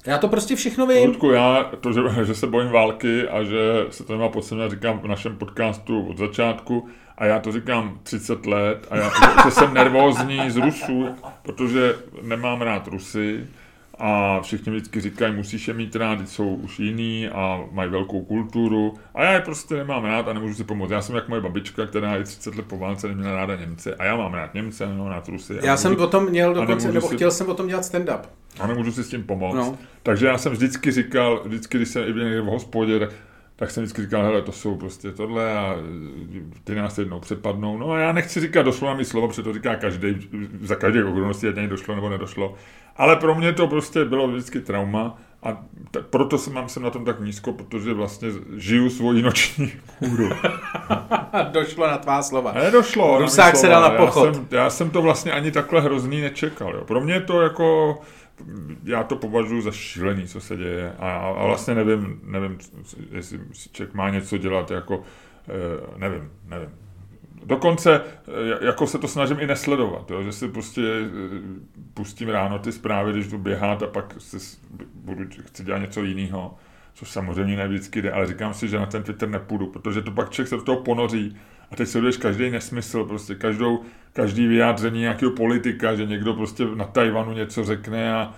[0.06, 1.08] Já to prostě všechno vím.
[1.08, 4.98] Ludku, já to, že, že se bojím války a že se to nemá podstatně, říkám
[4.98, 6.88] v našem podcastu od začátku
[7.18, 9.10] a já to říkám 30 let a já,
[9.44, 13.46] že, jsem nervózní z Rusů, protože nemám rád Rusy
[14.00, 18.94] a všichni vždycky říkají, musíš je mít rád, jsou už jiný a mají velkou kulturu
[19.14, 20.90] a já je prostě nemám rád a nemůžu si pomoct.
[20.90, 24.04] Já jsem jak moje babička, která je 30 let po válce neměla ráda Němce a
[24.04, 25.60] já mám rád Němce, nemám rád Rusy.
[25.60, 27.82] a Já jsem nemůžu- o tom měl dokonce, nebo si- chtěl jsem o tom dělat
[27.84, 28.20] stand-up.
[28.60, 29.54] a nemůžu si s tím pomoct.
[29.56, 29.78] No.
[30.02, 33.08] Takže já jsem vždycky říkal, vždycky, když jsem i byl někde v hospodě,
[33.56, 35.76] tak, jsem vždycky říkal, hele, to jsou prostě tohle a
[36.64, 37.78] ty nás jednou přepadnou.
[37.78, 40.28] No a já nechci říkat doslova mi slovo, protože to říká každý,
[40.60, 42.54] za každé okolnosti, ať došlo nebo nedošlo.
[42.96, 45.52] Ale pro mě to prostě bylo vždycky trauma a
[45.90, 50.28] t- proto jsem, mám jsem na tom tak nízko, protože vlastně žiju svoji noční kůru.
[51.52, 52.52] Došlo na tvá slova.
[52.52, 53.18] Nedošlo.
[53.18, 54.26] Rusák se dal na pochod.
[54.26, 56.74] Já jsem, já jsem to vlastně ani takhle hrozný nečekal.
[56.74, 56.84] Jo.
[56.84, 57.98] Pro mě to jako
[58.84, 62.58] já to považuji za šílený, co se děje a, a vlastně nevím, nevím,
[63.10, 63.40] jestli
[63.72, 65.02] člověk má něco dělat, jako
[65.48, 66.70] eh, nevím, nevím.
[67.44, 71.08] Dokonce eh, jako se to snažím i nesledovat, jo, že si prostě eh,
[71.94, 74.58] pustím ráno ty zprávy, když jdu běhat a pak si
[74.94, 76.54] budu, chci dělat něco jiného,
[76.94, 80.10] což samozřejmě ne vždycky jde, ale říkám si, že na ten Twitter nepůjdu, protože to
[80.10, 81.36] pak člověk se do toho ponoří
[81.70, 86.84] a teď sleduješ každý nesmysl, prostě každou, každý vyjádření nějakého politika, že někdo prostě na
[86.84, 88.34] Tajvanu něco řekne a,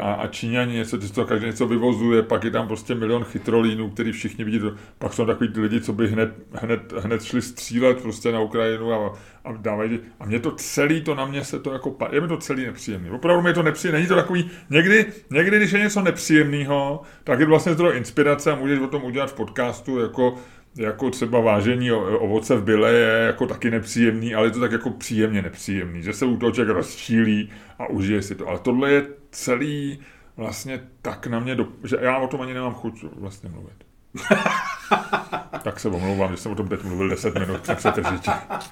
[0.00, 4.12] a, a Číňani něco, to každý něco vyvozuje, pak je tam prostě milion chytrolínů, který
[4.12, 4.60] všichni vidí,
[4.98, 9.18] pak jsou takový lidi, co by hned, hned, hned šli střílet prostě na Ukrajinu a,
[9.44, 12.36] a dávají, a mě to celý, to na mě se to jako, je mi to
[12.36, 17.02] celý nepříjemný, opravdu mi to nepříjemný, není to takový, někdy, někdy, když je něco nepříjemného,
[17.24, 20.34] tak je to vlastně zdroj inspirace a můžeš o tom udělat v podcastu, jako
[20.76, 24.90] jako třeba vážení ovoce v byle je jako taky nepříjemný, ale je to tak jako
[24.90, 28.48] příjemně nepříjemný, že se u toho člověk rozčílí a užije si to.
[28.48, 29.98] Ale tohle je celý
[30.36, 33.76] vlastně tak na mě, do, že já o tom ani nemám chuť vlastně mluvit.
[35.62, 38.30] tak se omlouvám, že jsem o tom teď mluvil 10 minut přetržitě.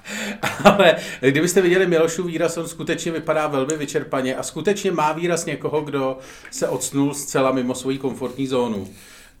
[0.63, 5.81] Ale kdybyste viděli Milošův výraz, on skutečně vypadá velmi vyčerpaně a skutečně má výraz někoho,
[5.81, 6.17] kdo
[6.51, 8.87] se odsnul zcela mimo svoji komfortní zónu.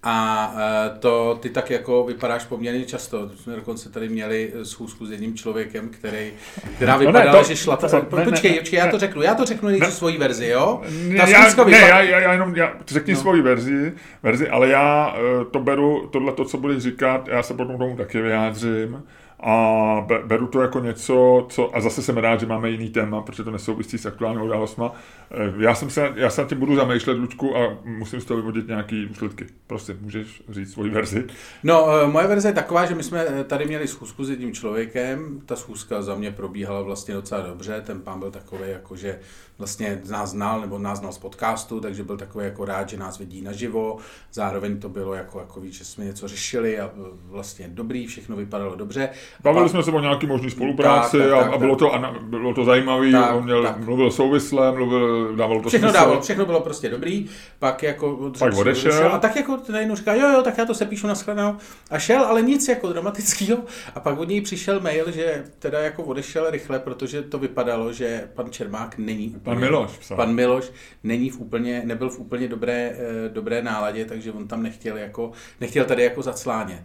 [0.03, 3.29] A e, to ty tak jako vypadáš poměrně často.
[3.35, 6.31] Jsme dokonce tady měli schůzku s jedním člověkem, který,
[6.75, 7.77] která vypadala, no ne, to, že šla...
[7.77, 10.81] To, to, počkej, ne, počkej, já to řeknu, já to řeknu nejdřív svoji verzi, jo?
[11.17, 11.69] Ta já, vypadá...
[11.69, 13.19] ne, já, já, já jenom, já, řekni no.
[13.19, 17.53] svoji verzi, verzi, ale já e, to beru, tohle to, co budeš říkat, já se
[17.53, 19.03] potom tomu taky vyjádřím
[19.45, 23.43] a beru to jako něco, co, a zase jsem rád, že máme jiný téma, protože
[23.43, 24.85] to nesouvisí s aktuálními událostmi.
[25.31, 28.37] Eh, já, jsem se, já se na tím budu zamýšlet, Luďku, a musím z toho
[28.37, 29.45] vyvodit nějaké důsledky.
[29.67, 31.27] Prosím, můžeš říct svoji verzi?
[31.63, 34.53] No, eh, moje verze je taková, že my jsme eh, tady měli schůzku s jedním
[34.53, 35.41] člověkem.
[35.45, 37.81] Ta schůzka za mě probíhala vlastně docela dobře.
[37.85, 39.19] Ten pán byl takový, jako že
[39.57, 43.19] vlastně nás znal, nebo nás znal z podcastu, takže byl takový jako rád, že nás
[43.19, 43.97] vidí naživo.
[44.31, 46.91] Zároveň to bylo jako, jako víc, že jsme něco řešili a
[47.25, 49.09] vlastně dobrý, všechno vypadalo dobře.
[49.41, 52.15] Bavili jsme se o nějaký možný spolupráci tak, tak, a, tak, a bylo, to, a
[52.21, 53.77] bylo to zajímavé, on měl, tak.
[53.77, 55.99] mluvil souvisle, mluvil, dávalo to všechno smysl.
[56.03, 58.91] Dávalo, všechno bylo prostě dobrý, pak jako pak odešel.
[58.91, 59.13] odešel.
[59.13, 61.57] A tak jako najednou říká, jo, jo, tak já to se píšu na shledanou.
[61.89, 63.57] A šel, ale nic jako dramatického.
[63.95, 68.27] A pak od něj přišel mail, že teda jako odešel rychle, protože to vypadalo, že
[68.33, 70.17] pan Čermák není úplně, pan Miloš, psal.
[70.17, 70.71] pan Miloš
[71.03, 75.31] není v úplně, nebyl v úplně dobré, eh, dobré náladě, takže on tam nechtěl jako,
[75.61, 76.83] nechtěl tady jako zaclánět.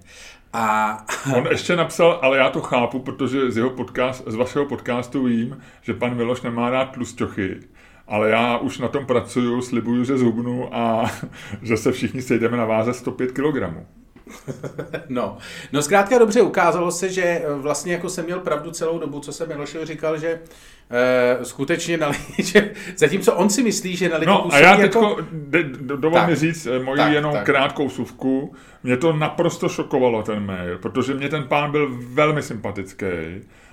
[0.53, 0.99] A...
[1.37, 5.61] On ještě napsal, ale já to chápu, protože z, jeho podcast, z vašeho podcastu vím,
[5.83, 7.61] že pan Miloš nemá rád tlusťochy,
[8.07, 11.11] ale já už na tom pracuju, slibuju, že zhubnu a
[11.63, 13.75] že se všichni sejdeme na váze 105 kg.
[15.09, 15.39] No,
[15.73, 19.33] no zkrátka dobře ukázalo se, že eh, vlastně jako jsem měl pravdu celou dobu, co
[19.33, 20.41] jsem Milošovi říkal, že
[20.91, 24.83] e, skutečně na že zatímco on si myslí, že na lidi No a já jako...
[24.83, 25.17] teďko,
[25.97, 27.47] dovol mi říct eh, moji tak, jenom tak.
[27.47, 33.07] krátkou suvku, mě to naprosto šokovalo ten mail, protože mě ten pán byl velmi sympatický.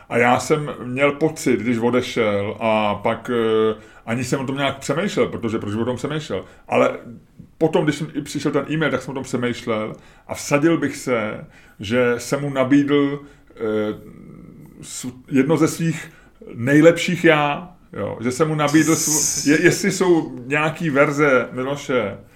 [0.10, 4.78] A já jsem měl pocit, když odešel a pak uh, ani jsem o tom nějak
[4.78, 6.98] přemýšlel, protože proč o tom přemýšlel, ale
[7.58, 9.96] potom, když jsem přišel ten e-mail, tak jsem o tom přemýšlel
[10.28, 11.46] a vsadil bych se,
[11.80, 13.20] že jsem mu nabídl
[14.82, 16.12] uh, jedno ze svých
[16.54, 22.35] nejlepších já, jo, že jsem mu nabídl, svů, je, jestli jsou nějaký verze Miloše, Eh,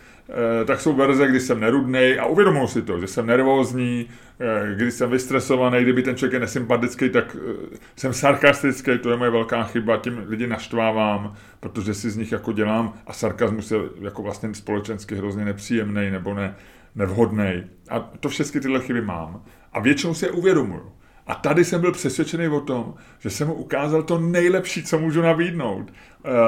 [0.66, 4.06] tak jsou verze, kdy jsem nerudnej a uvědomuji si to, že jsem nervózní,
[4.40, 9.18] eh, když jsem vystresovaný, kdyby ten člověk je nesympatický, tak eh, jsem sarkastický, to je
[9.18, 13.80] moje velká chyba, tím lidi naštvávám, protože si z nich jako dělám a sarkazmus je
[14.02, 16.56] jako vlastně společensky hrozně nepříjemný nebo ne,
[16.96, 17.64] nevhodný.
[17.90, 19.44] A to všechny tyhle chyby mám.
[19.74, 20.92] A většinou si je uvědomuju.
[21.28, 25.22] A tady jsem byl přesvědčený o tom, že jsem mu ukázal to nejlepší, co můžu
[25.22, 25.94] nabídnout.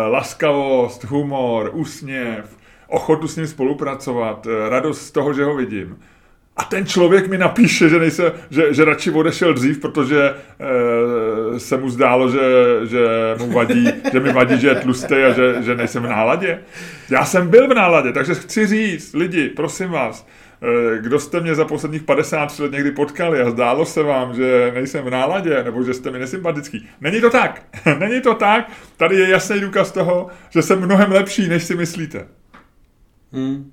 [0.09, 2.57] Laskavost, humor, úsměv,
[2.91, 5.97] ochotu s ním spolupracovat, eh, radost z toho, že ho vidím.
[6.57, 10.33] A ten člověk mi napíše, že, nejse, že, že radši odešel dřív, protože
[11.55, 12.39] e, se mu zdálo, že,
[12.83, 13.05] že
[13.39, 16.59] mu vadí, že mi vadí, že je tlustý a že, že nejsem v náladě.
[17.09, 20.27] Já jsem byl v náladě, takže chci říct, lidi, prosím vás,
[20.61, 24.71] e, kdo jste mě za posledních 50 let někdy potkali a zdálo se vám, že
[24.73, 26.89] nejsem v náladě, nebo že jste mi nesympatický.
[27.01, 27.61] Není to tak.
[27.99, 28.71] Není to tak.
[28.97, 32.40] Tady je jasný důkaz toho, že jsem mnohem lepší, než si myslíte.
[33.31, 33.71] Hmm.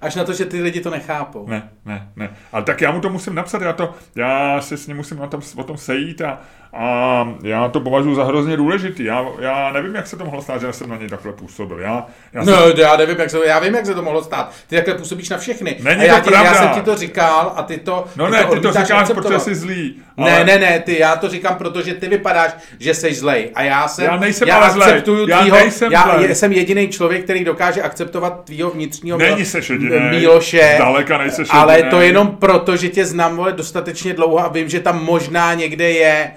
[0.00, 1.48] Až na to, že ty lidi to nechápou.
[1.48, 2.36] Ne, ne, ne.
[2.52, 5.26] Ale tak já mu to musím napsat, já, to, já se s ním musím na
[5.26, 6.40] tom, o tom sejít a,
[6.72, 9.04] a já to považuji za hrozně důležitý.
[9.04, 11.78] Já, já nevím, jak se to mohlo stát, že jsem na něj takhle působil.
[11.78, 14.52] Já, já No, jsem, já nevím, jak se, já vím, jak se to mohlo stát.
[14.66, 15.76] Ty takhle působíš na všechny.
[15.82, 18.32] Není a já, to ti, já jsem ti to říkal a ty to no ty
[18.32, 20.02] ne, ty to říkáš, protože jsi zlý.
[20.16, 23.50] Ne, ne, ne, ty, já to říkám, protože ty vypadáš, že jsi zlej.
[23.54, 25.02] A já jsem, Já nejsem já ale zlej.
[25.28, 26.34] Já tvýho, nejsem já zlej.
[26.34, 30.00] jsem jediný člověk, který dokáže akceptovat tvýho vnitřního Není seš jedinej.
[30.00, 30.72] Míloše.
[30.76, 31.90] Zdaleka nejseš Ale jedinej.
[31.90, 35.90] to jenom proto, že tě znám vole, dostatečně dlouho a vím, že tam možná někde
[35.90, 36.30] je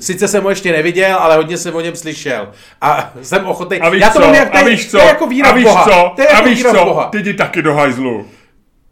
[0.00, 2.50] Sice jsem ho ještě neviděl, ale hodně jsem o něm slyšel.
[2.80, 3.80] A jsem ochotný.
[3.80, 4.34] A víš já to co?
[4.34, 4.96] jak a víš co?
[4.96, 5.84] to je jako víra a víš Boha.
[5.84, 6.12] co?
[6.16, 6.84] To je a jako víš co?
[6.84, 7.08] Boha.
[7.08, 8.26] Ty jdi taky do hajzlu.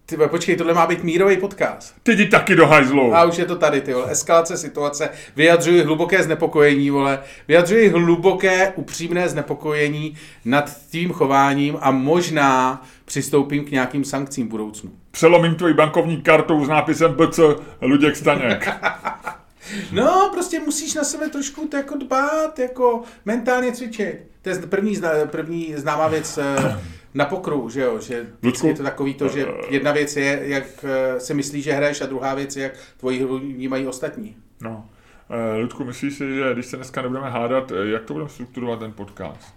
[0.06, 1.94] Ty, počkej, tohle má být mírový podcast.
[2.02, 3.14] Ty jdi taky do hajzlu.
[3.14, 4.10] A už je to tady, ty vole.
[4.10, 5.10] Eskalace situace.
[5.36, 7.18] Vyjadřuji hluboké znepokojení, vole.
[7.48, 14.90] Vyjadřuji hluboké, upřímné znepokojení nad tvým chováním a možná přistoupím k nějakým sankcím v budoucnu.
[15.10, 17.40] Přelomím tvoji bankovní kartou s nápisem BC
[17.82, 18.68] Luděk Staněk.
[19.92, 24.16] No, prostě musíš na sebe trošku to jako dbát, jako mentálně cvičit.
[24.42, 26.80] To je první, zna- první známá věc eh,
[27.14, 28.66] na pokru, že jo, že Ludku?
[28.66, 32.06] je to takový to, že jedna věc je, jak eh, si myslíš, že hraješ a
[32.06, 34.36] druhá věc je, jak tvoji hru vnímají ostatní.
[34.60, 34.88] No.
[35.30, 38.78] Eh, Ludku, myslíš si, že když se dneska nebudeme hádat, eh, jak to budeme strukturovat
[38.78, 39.54] ten podcast?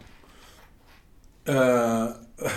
[1.49, 1.55] Uh,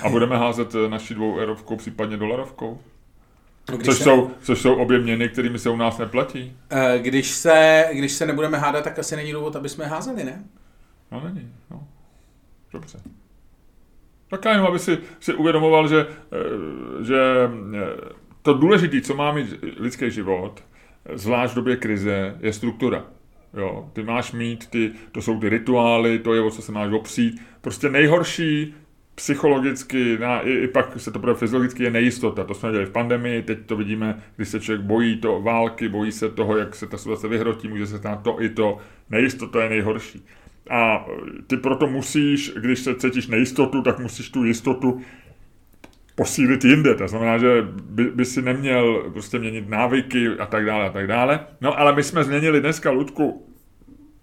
[0.02, 2.80] A budeme házet eh, naši dvou eurovkou, případně dolarovkou?
[3.66, 6.56] Když Což se- jsou, což jsou obě měny, kterými se u nás neplatí?
[6.70, 10.44] Eh, Když se, když se nebudeme hádat, tak asi není důvod, aby jsme házeli, ne?
[11.12, 11.88] No není, no.
[12.72, 12.98] Dobře.
[14.28, 17.16] Tak jenom, aby si, si uvědomoval, že, eh, že
[17.76, 19.46] eh, to důležité, co má mít
[19.76, 20.64] lidský život,
[21.14, 23.04] zvlášť v době krize, je struktura.
[23.54, 26.92] Jo, ty máš mít, ty, to jsou ty rituály, to je, o co se máš
[26.92, 27.40] opřít.
[27.60, 28.74] Prostě nejhorší
[29.14, 32.44] psychologicky, na, i, i pak se to bude fyziologicky, je nejistota.
[32.44, 36.12] To jsme dělali v pandemii, teď to vidíme, když se člověk bojí to války, bojí
[36.12, 38.78] se toho, jak se ta situace vyhrotí, může se stát to i to.
[39.10, 40.26] Nejistota je nejhorší.
[40.70, 41.06] A
[41.46, 45.00] ty proto musíš, když se cítíš nejistotu, tak musíš tu jistotu
[46.14, 46.94] posílit jinde.
[46.94, 51.06] To znamená, že by, by si neměl prostě měnit návyky a tak dále a tak
[51.06, 51.40] dále.
[51.60, 53.46] No ale my jsme změnili dneska, Ludku,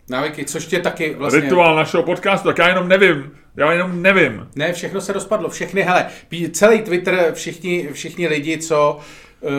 [0.10, 1.42] Návyky, což tě taky vlastně...
[1.42, 3.32] rituál našeho podcastu, tak já jenom nevím.
[3.56, 4.48] Já jenom nevím.
[4.56, 6.06] Ne, všechno se rozpadlo, všechny, hele,
[6.52, 9.00] celý Twitter, všichni, všichni lidi, co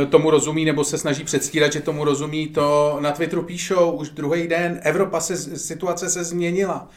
[0.03, 4.09] eh, tomu rozumí nebo se snaží předstírat, že tomu rozumí, to na Twitteru píšou už
[4.09, 6.89] druhý den, Evropa se, situace se změnila.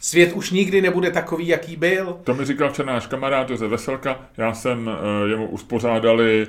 [0.00, 2.18] Svět už nikdy nebude takový, jaký byl.
[2.24, 4.20] To mi říkal včera náš kamarád Josef Veselka.
[4.36, 6.46] Já jsem uh, jemu uspořádali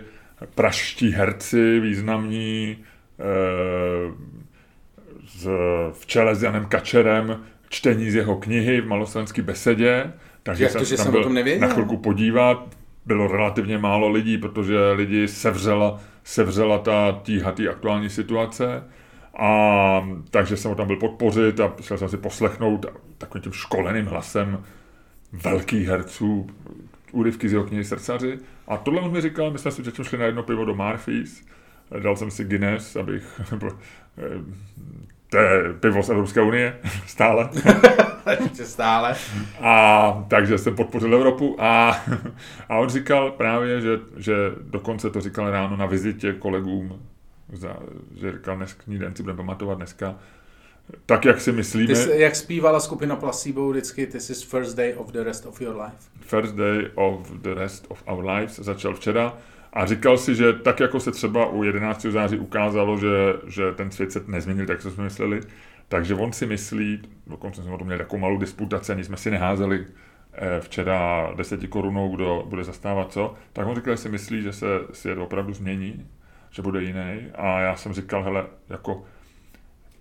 [0.56, 2.78] praští herci významní
[3.20, 4.43] z,
[5.92, 10.14] v čele s Janem Kačerem čtení z jeho knihy v maloslovenské besedě.
[10.44, 11.68] Takže Jak jsem to, se že tam jsem byl o tom nevěděl?
[11.68, 12.76] na chvilku podívat.
[13.06, 18.84] Bylo relativně málo lidí, protože lidi sevřela, sevřela ta tíhatý aktuální situace.
[19.38, 22.86] A takže jsem ho tam byl podpořit a šel jsem si poslechnout
[23.18, 24.64] takovým tím školeným hlasem
[25.34, 26.48] velkých herců,
[27.12, 28.40] úryvky z jeho knihy Srdcaři.
[28.68, 31.46] A tohle on mi říkal, my jsme si předtím šli na jedno pivo do Marfis,
[32.00, 33.42] dal jsem si Guinness, abych,
[35.34, 37.50] to je pivo z Evropské unie, stále.
[38.44, 39.16] Ještě stále.
[39.62, 41.90] A takže jsem podpořil Evropu a,
[42.70, 47.02] a on říkal právě, že, že dokonce to říkal ráno na vizitě kolegům,
[47.54, 47.78] za,
[48.20, 50.16] že říkal, dneskní den si budeme pamatovat dneska,
[51.06, 54.94] tak, jak si myslíme, Ty, jsi- jak zpívala skupina Placebo vždycky, this is first day
[54.98, 55.98] of the rest of your life.
[56.22, 59.34] First Day of the Rest of Our Lives začal včera
[59.74, 62.02] a říkal si, že tak jako se třeba u 11.
[62.02, 65.42] září ukázalo, že, že ten svět se nezměnil tak, co jsme mysleli,
[65.88, 69.32] takže on si myslí, dokonce jsme o tom měli takovou malou disputaci, ani jsme si
[69.32, 69.86] neházeli
[70.34, 74.54] eh, včera 10 korunou, kdo bude zastávat co, tak on říkal, že si myslí, že
[74.54, 76.08] se svět opravdu změní,
[76.52, 79.04] že bude jiný a já jsem říkal, hele, jako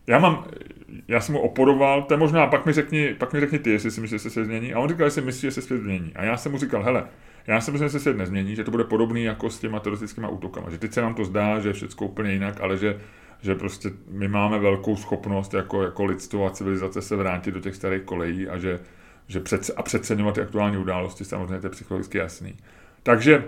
[0.07, 0.45] já mám,
[1.09, 4.01] já jsem mu oporoval, to možná, pak mi řekni, pak mi řekni ty, jestli si
[4.01, 4.75] myslíš, že se svět změní.
[4.75, 6.13] A on říkal, že si myslí, že se svět změní.
[6.15, 7.05] A já jsem mu říkal, hele,
[7.47, 10.71] já si myslím, že se nezmění, že to bude podobný jako s těma teroristickými útokama.
[10.71, 13.01] Že teď se nám to zdá, že je všechno úplně jinak, ale že,
[13.41, 17.77] že prostě my máme velkou schopnost jako, jako lidstvo a civilizace se vrátit do těch
[17.77, 18.81] starých kolejí a že,
[19.27, 22.57] že přece, a přeceňovat ty aktuální události, samozřejmě to je psychologicky jasný.
[23.03, 23.45] Takže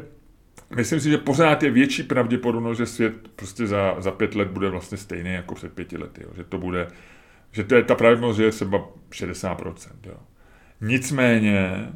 [0.76, 4.68] myslím si, že pořád je větší pravděpodobnost, že svět prostě za, za pět let bude
[4.68, 6.22] vlastně stejný jako před pěti lety.
[6.24, 6.30] Jo.
[6.37, 6.87] Že to bude,
[7.52, 9.74] že to je ta pravděpodobnost, že je třeba 60%.
[10.07, 10.16] Jo.
[10.80, 11.88] Nicméně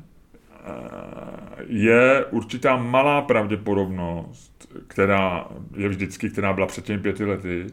[1.66, 7.66] je určitá malá pravděpodobnost, která je vždycky, která byla před těmi pěti lety,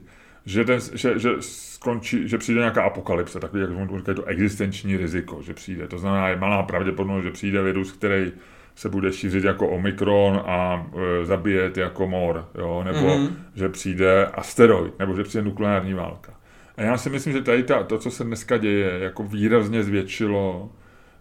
[0.46, 4.98] že, ten, že, že, skončí, že přijde nějaká apokalypse, takový, jak tomu říkají, to existenční
[4.98, 5.88] riziko, že přijde.
[5.88, 8.32] To znamená, je malá pravděpodobnost, že přijde virus, který
[8.76, 10.88] se bude šířit jako Omikron a
[11.22, 12.84] e, zabíjet jako mor, jo?
[12.84, 13.30] nebo mm-hmm.
[13.56, 16.34] že přijde asteroid, nebo že přijde nukleární válka.
[16.78, 20.70] A já si myslím, že tady ta, to, co se dneska děje, jako výrazně zvětšilo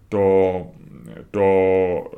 [0.08, 0.66] to,
[1.30, 2.10] to,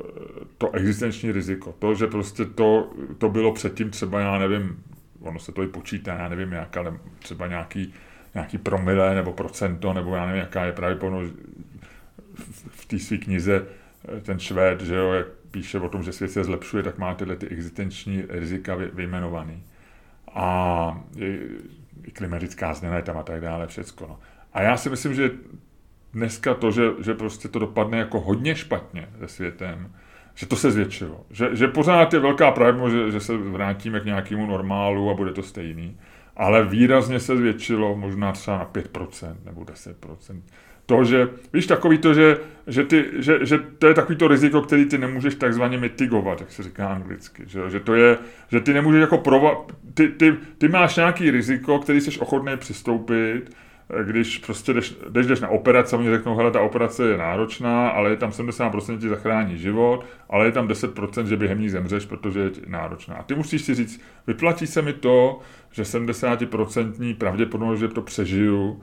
[0.57, 1.75] to existenční riziko.
[1.79, 4.83] To, že prostě to, to bylo předtím třeba, já nevím,
[5.21, 7.93] ono se to i počítá, já nevím jak, ale třeba nějaký,
[8.33, 11.33] nějaký promile nebo procento, nebo já nevím, jaká je pravděpodobnost
[12.69, 13.65] v té své knize
[14.21, 17.35] ten Švéd, že jo, jak píše o tom, že svět se zlepšuje, tak má tyhle
[17.35, 19.63] ty existenční rizika vyjmenovaný.
[20.33, 21.01] A
[22.05, 24.07] i klimatická změna je tam a tak dále, všecko.
[24.07, 24.19] No.
[24.53, 25.31] A já si myslím, že
[26.13, 29.91] dneska to, že, že prostě to dopadne jako hodně špatně se světem,
[30.35, 31.25] že to se zvětšilo.
[31.31, 35.33] Že, že pořád je velká pravděpodobnost, že, že se vrátíme k nějakému normálu a bude
[35.33, 35.97] to stejný.
[36.35, 40.41] Ale výrazně se zvětšilo, možná třeba na 5% nebo 10%
[40.87, 44.61] to, že, víš, takový to, že, že, ty, že, že to je takový to riziko,
[44.61, 48.17] který ty nemůžeš takzvaně mitigovat, jak se říká anglicky, že, že to je,
[48.51, 53.55] že ty nemůžeš jako prova, ty, ty, ty máš nějaký riziko, který jsi ochotný přistoupit,
[54.03, 58.09] když prostě jdeš, jdeš, jdeš na operaci, oni řeknou, hele, ta operace je náročná, ale
[58.09, 62.39] je tam 70% ti zachrání život, ale je tam 10%, že během ní zemřeš, protože
[62.39, 63.15] je náročná.
[63.15, 65.39] A ty musíš si říct, vyplatí se mi to,
[65.71, 68.81] že 70% pravděpodobnost, že to přežiju,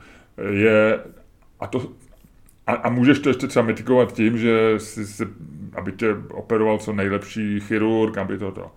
[0.51, 1.01] je
[1.61, 1.93] a, to,
[2.67, 5.29] a, a můžeš to ještě třeba mitigovat tím, že si, si,
[5.75, 8.73] aby tě operoval co nejlepší chirurg, aby to to.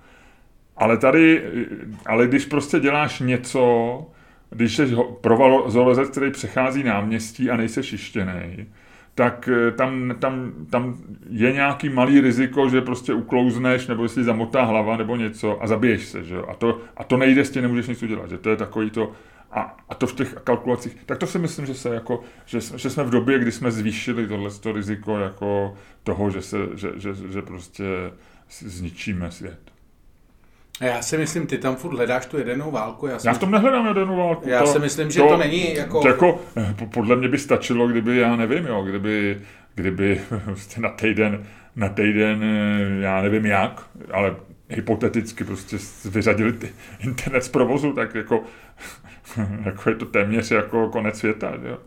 [0.78, 1.44] Ale tady,
[2.06, 4.06] ale když prostě děláš něco,
[4.50, 8.68] když jsi provozolezec, který přechází náměstí a nejsi šištěný,
[9.16, 10.98] tak eh, tam, tam, tam
[11.30, 16.06] je nějaký malý riziko, že prostě uklouzneš, nebo jestli zamotá hlava, nebo něco a zabiješ
[16.06, 18.56] se, že A to, a to nejde, s tím nemůžeš nic udělat, že to je
[18.56, 19.12] takový to,
[19.52, 22.90] a, a to v těch kalkulacích, tak to si myslím, že, se jako, že, že
[22.90, 27.14] jsme v době, kdy jsme zvýšili tohle to riziko jako toho, že, se, že, že,
[27.30, 27.84] že prostě
[28.50, 29.77] zničíme svět.
[30.82, 33.08] Já si myslím, ty tam furt hledáš tu jedenou válku.
[33.08, 34.50] Já, já v tom nehledám jedenou válku.
[34.50, 36.08] Já to, si myslím, že to, to není jako...
[36.08, 36.42] jako...
[36.94, 39.42] Podle mě by stačilo, kdyby, já nevím, jo, kdyby,
[39.76, 42.44] kdyby prostě na týden, na týden,
[43.02, 44.36] já nevím jak, ale
[44.70, 48.44] hypoteticky prostě vyřadili ty internet z provozu, tak jako
[49.66, 51.78] jako je to téměř jako konec světa, jo.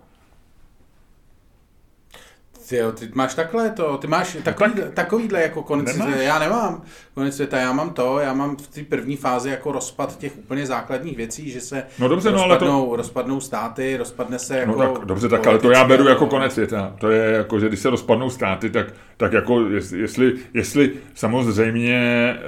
[2.71, 6.09] Ty, jo, ty máš takhle to, ty máš takový, tak, takovýhle jako konec nemáš.
[6.09, 6.83] světa, já nemám
[7.15, 10.67] konec světa, já mám to, já mám v té první fázi jako rozpad těch úplně
[10.67, 12.97] základních věcí, že se no dobře, rozpadnou, no, ale to...
[12.97, 14.73] rozpadnou státy, rozpadne se no jako...
[14.73, 17.69] No tak, dobře, tak ale to já beru jako konec světa, to je jako, že
[17.69, 19.61] když se rozpadnou státy, tak, tak jako
[19.97, 22.39] jestli, jestli samozřejmě e,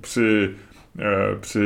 [0.00, 0.50] při
[1.40, 1.60] při,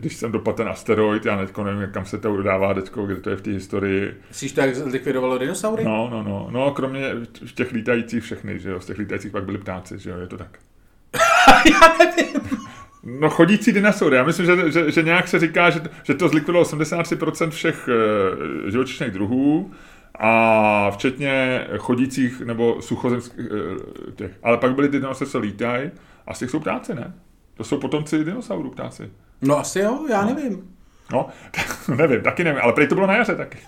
[0.00, 3.30] když jsem dopadl ten asteroid, já teď nevím, kam se to udává teďko, kde to
[3.30, 4.14] je v té historii.
[4.28, 5.84] Myslíš to, jak likvidovalo dinosaury?
[5.84, 7.14] No, no, no, no, kromě
[7.46, 10.26] v těch lítajících všechny, že jo, z těch lítajících pak byli ptáci, že jo, je
[10.26, 10.58] to tak.
[11.72, 12.58] já nevím.
[13.20, 14.16] No chodící dinosaury.
[14.16, 18.70] Já myslím, že, že, že nějak se říká, že, že to zlikvidovalo 83% všech uh,
[18.70, 19.72] živočišných druhů
[20.18, 24.30] a včetně chodících nebo suchozemských uh, těch.
[24.42, 25.90] Ale pak byly ty dinosaury, co lítají
[26.26, 27.12] a z těch jsou ptáci, ne?
[27.58, 29.10] To jsou potomci dinosaurů, ptáci.
[29.42, 30.34] No asi jo, já no.
[30.34, 30.74] nevím.
[31.12, 31.28] No,
[31.96, 33.58] nevím, taky nevím, ale prej to bylo na jaře taky.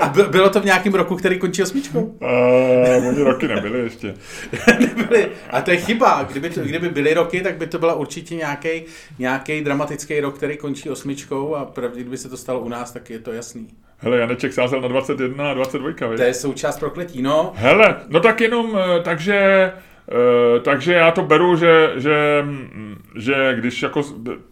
[0.00, 2.00] A bylo to v nějakém roku, který končí osmičkou?
[2.00, 4.14] Uh, oni roky nebyly ještě.
[4.80, 5.28] nebyly.
[5.50, 6.22] A to je chyba.
[6.22, 8.82] Kdyby, to, kdyby byly roky, tak by to byla určitě nějaký,
[9.18, 13.10] nějaký dramatický rok, který končí osmičkou a pravdě, kdyby se to stalo u nás, tak
[13.10, 13.68] je to jasný.
[13.98, 15.98] Hele, Janeček sázel na 21 a 22, víš?
[16.16, 17.52] To je součást prokletí, no.
[17.56, 19.72] Hele, no tak jenom, eh, takže
[20.08, 22.44] Eh, takže já to beru, že, že,
[23.16, 24.02] že když jako,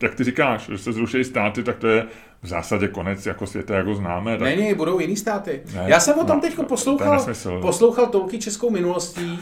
[0.02, 2.06] jak ty říkáš, že se zruší státy, tak to je
[2.42, 4.38] v zásadě konec jako světa, jako známe.
[4.38, 4.40] Tak...
[4.40, 5.62] Ne, ne, budou jiný státy.
[5.74, 7.26] Ne, já jsem o tom no, teď poslouchal,
[7.60, 9.40] poslouchal tolky českou minulostí.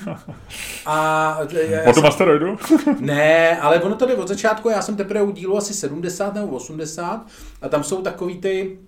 [0.86, 2.58] A, já, po tom asteroidu?
[3.00, 6.56] ne, ale ono to jde od začátku, já jsem teprve u dílu asi 70 nebo
[6.56, 7.26] 80
[7.62, 8.78] a tam jsou takový ty,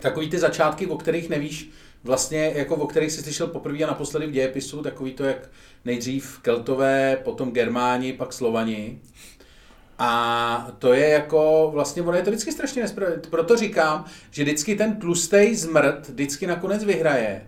[0.00, 1.70] takový ty začátky, o kterých nevíš,
[2.08, 5.48] vlastně, jako o kterých jsi slyšel poprvé a naposledy v dějepisu, takový to, jak
[5.84, 9.00] nejdřív Keltové, potom Germáni, pak Slovani.
[9.98, 13.30] A to je jako, vlastně ono je to vždycky strašně nespravedlivé.
[13.30, 17.46] Proto říkám, že vždycky ten tlustej zmrt vždycky nakonec vyhraje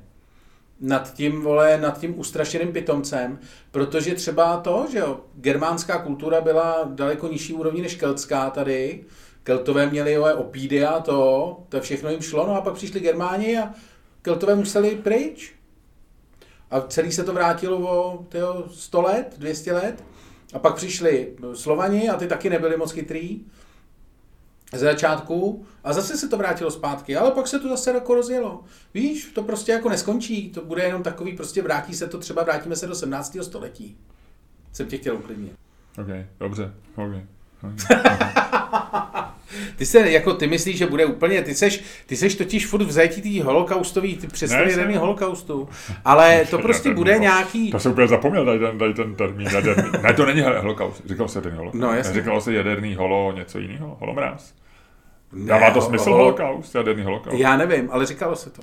[0.80, 3.38] nad tím, vole, nad tím ustrašeným pitomcem,
[3.70, 9.04] protože třeba to, že jo, germánská kultura byla daleko nižší úrovni než keltská tady,
[9.42, 13.58] Keltové měli jo, opídy a to, to všechno jim šlo, no a pak přišli Germáni
[13.58, 13.74] a
[14.22, 15.54] Keltové museli pryč.
[16.70, 20.04] A celý se to vrátilo o tyjo, 100 let, 200 let.
[20.52, 23.40] A pak přišli Slovani a ty taky nebyli moc chytrý.
[24.72, 28.64] ze začátku a zase se to vrátilo zpátky, ale pak se to zase jako rozjelo.
[28.94, 32.76] Víš, to prostě jako neskončí, to bude jenom takový, prostě vrátí se to, třeba vrátíme
[32.76, 33.36] se do 17.
[33.42, 33.98] století.
[34.72, 35.52] Jsem tě chtěl uklidnit.
[35.98, 36.08] OK,
[36.40, 37.12] dobře, OK.
[39.76, 42.90] Ty se, jako ty myslíš, že bude úplně, ty seš, ty seš totiž furt v
[42.92, 45.68] zajetí tý holokaustový, ty představy holokaustu,
[46.04, 49.90] ale to prostě bude nějaký, To jsem úplně zapomněl, tady ten, tady ten termín jaderný.
[50.02, 51.80] Ne, to není holokaust, říkalo se jaderný holokaust.
[51.82, 52.14] No, jasně.
[52.14, 54.54] Říkalo se jaderný holo, něco jiného, holomráz.
[55.32, 57.38] Dává Ne, to ho- smysl ho- holokaust, jaderný holokaust?
[57.40, 58.62] Já nevím, ale říkalo se to.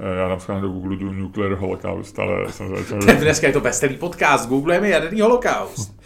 [0.00, 2.98] Eh, Já dám schválně do Google jdu nuclear holocaust, ale jsem začal...
[2.98, 6.00] Dneska je to veselý podcast, googlujeme jaderný holokaust.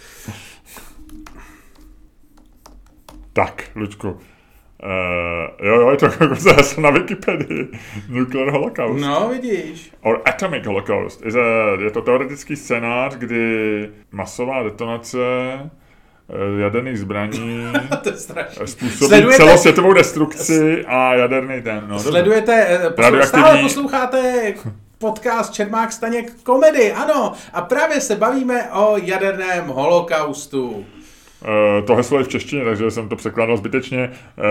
[3.33, 4.09] Tak, Lučku.
[4.11, 7.69] Uh, jo, jo, je to jako zase na Wikipedii.
[8.09, 9.01] Nuclear holocaust.
[9.05, 9.93] No, vidíš.
[10.03, 11.23] Or atomic holocaust.
[11.25, 17.67] Je, to- je to teoretický scénář, kdy masová detonace eh, jaderných zbraní
[18.03, 21.85] to je způsobí Sledujete- celosvětovou destrukci a jaderný ten.
[21.89, 21.99] No.
[21.99, 24.55] Sledujete, eh, poslu- stále posloucháte
[24.99, 27.33] podcast Čermák Staněk komedy, ano.
[27.53, 30.87] A právě se bavíme o jaderném holokaustu.
[31.45, 34.11] Eh, to heslo je v češtině, takže jsem to překládal zbytečně.
[34.39, 34.43] Eh,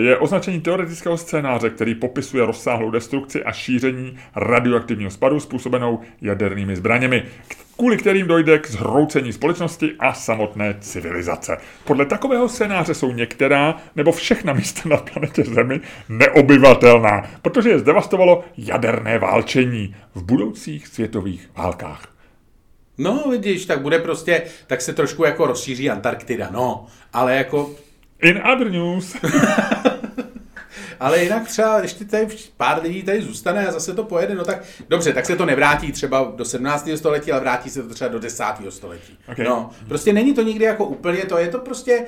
[0.00, 7.22] je označení teoretického scénáře, který popisuje rozsáhlou destrukci a šíření radioaktivního spadu způsobenou jadernými zbraněmi,
[7.76, 11.56] kvůli kterým dojde k zhroucení společnosti a samotné civilizace.
[11.84, 18.44] Podle takového scénáře jsou některá nebo všechna místa na planetě Zemi neobyvatelná, protože je zdevastovalo
[18.56, 22.15] jaderné válčení v budoucích světových válkách.
[22.98, 26.86] No, vidíš, tak bude prostě, tak se trošku jako rozšíří Antarktida, no.
[27.12, 27.70] Ale jako,
[28.22, 29.16] In other news,
[31.00, 32.26] ale jinak třeba ještě tady
[32.56, 35.92] pár lidí tady zůstane a zase to pojede, no tak dobře, tak se to nevrátí
[35.92, 36.88] třeba do 17.
[36.96, 38.44] století, ale vrátí se to třeba do 10.
[38.68, 39.18] století.
[39.28, 39.38] Ok.
[39.38, 42.06] No, prostě není to nikdy jako úplně to, je to prostě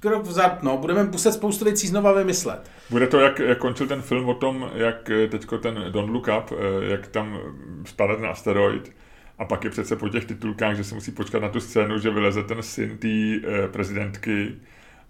[0.00, 2.70] krok vzad, no, budeme muset spoustu věcí znova vymyslet.
[2.90, 6.28] Bude to, jak, jak končil ten film o tom, jak eh, teďko ten Don't Look
[6.38, 7.38] Up, eh, jak tam
[7.84, 8.92] spadne ten asteroid
[9.40, 12.10] a pak je přece po těch titulkách, že se musí počkat na tu scénu, že
[12.10, 14.54] vyleze ten syn té eh, prezidentky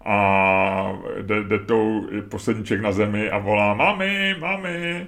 [0.05, 5.07] a jde, jde tou poslední ček na zemi a volá mami, mami.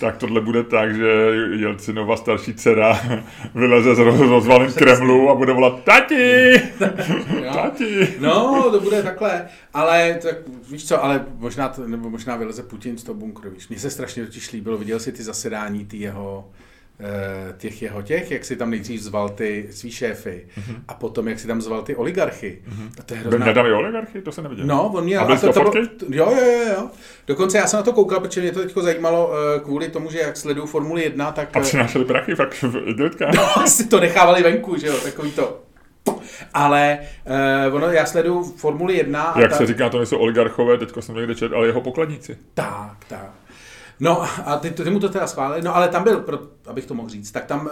[0.00, 1.06] Tak tohle bude tak, že
[1.52, 3.00] Jelcinova starší dcera
[3.54, 6.52] vyleze z roz- rozvalin Kremlu a bude volat tati,
[7.54, 8.08] tati.
[8.20, 10.36] No, to bude takhle, ale tak,
[10.70, 13.68] víš co, ale možná, to, nebo možná vyleze Putin z toho bunkru, víš.
[13.68, 16.71] Mně se strašně totiž líbilo, viděl jsi ty zasedání ty jeho, eh,
[17.58, 20.46] těch jeho těch, jak si tam nejdřív zval ty svý šéfy
[20.88, 22.58] a potom jak si tam zval ty oligarchy.
[23.00, 23.46] A to je hrozná...
[23.46, 24.22] nedávý oligarchy?
[24.22, 24.66] To se neviděl.
[24.66, 25.20] No, on měl...
[25.20, 25.80] A byly to bylo- fotky?
[26.10, 26.90] Jo, jo, jo, jo.
[27.26, 30.18] Dokonce já jsem na to koukal, protože mě to teď zajímalo eh, kvůli tomu, že
[30.18, 31.56] jak sleduju Formuli 1, tak...
[31.56, 33.34] A eh, přinášeli prachy fakt v idiotkách.
[33.56, 35.60] No, si to nechávali venku, že jo, takový to.
[36.54, 36.98] Ale
[37.68, 41.02] uh, ono, já sleduju Formuli 1 a Jak ta, se říká, to nejsou oligarchové, teďko
[41.02, 42.38] jsem někde čet, ale jeho pokladníci.
[42.54, 43.30] Tak, tak.
[44.02, 46.94] No a ty, ty mu to teda schválili, no ale tam byl, pro, abych to
[46.94, 47.70] mohl říct, tak tam uh,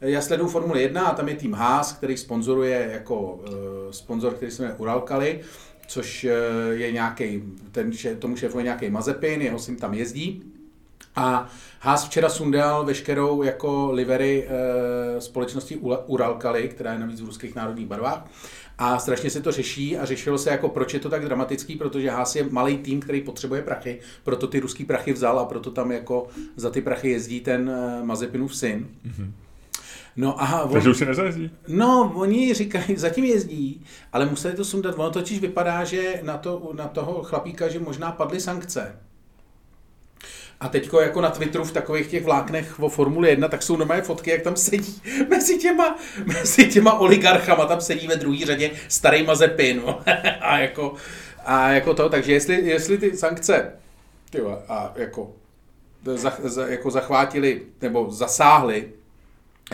[0.00, 3.42] já sleduju Formuli 1 a tam je tým Haas, který sponzoruje jako uh,
[3.90, 5.40] sponzor, který se jmenuje Uralkali,
[5.86, 6.30] což uh,
[6.70, 7.42] je nějaký,
[7.72, 10.42] ten, tomu šéfuje nějaký Mazepin, jeho syn tam jezdí.
[11.16, 11.48] A
[11.80, 17.86] Haas včera sundal veškerou jako livery e, společnosti Uralkali, která je navíc v ruských národních
[17.86, 18.26] barvách.
[18.78, 22.10] A strašně se to řeší a řešilo se jako, proč je to tak dramatický, protože
[22.10, 25.92] Haas je malý tým, který potřebuje prachy, proto ty ruský prachy vzal a proto tam
[25.92, 28.88] jako za ty prachy jezdí ten e, Mazepinův syn.
[30.16, 31.50] No a on, Takže už si nezajezdí.
[31.68, 34.94] No, oni říkají, zatím jezdí, ale museli to sundat.
[34.98, 38.96] Ono totiž vypadá, že na, to, na toho chlapíka, že možná padly sankce.
[40.60, 44.02] A teďko jako na Twitteru v takových těch vláknech o Formuli 1, tak jsou normálně
[44.02, 49.22] fotky, jak tam sedí mezi těma, mezi těma oligarchama, tam sedí ve druhé řadě starý
[49.22, 49.82] Mazepin.
[50.40, 50.94] a, jako,
[51.44, 53.72] a jako to, takže jestli, jestli ty sankce
[54.30, 55.32] tyjo, a jako,
[56.04, 58.92] za, za, jako zachvátili nebo zasáhli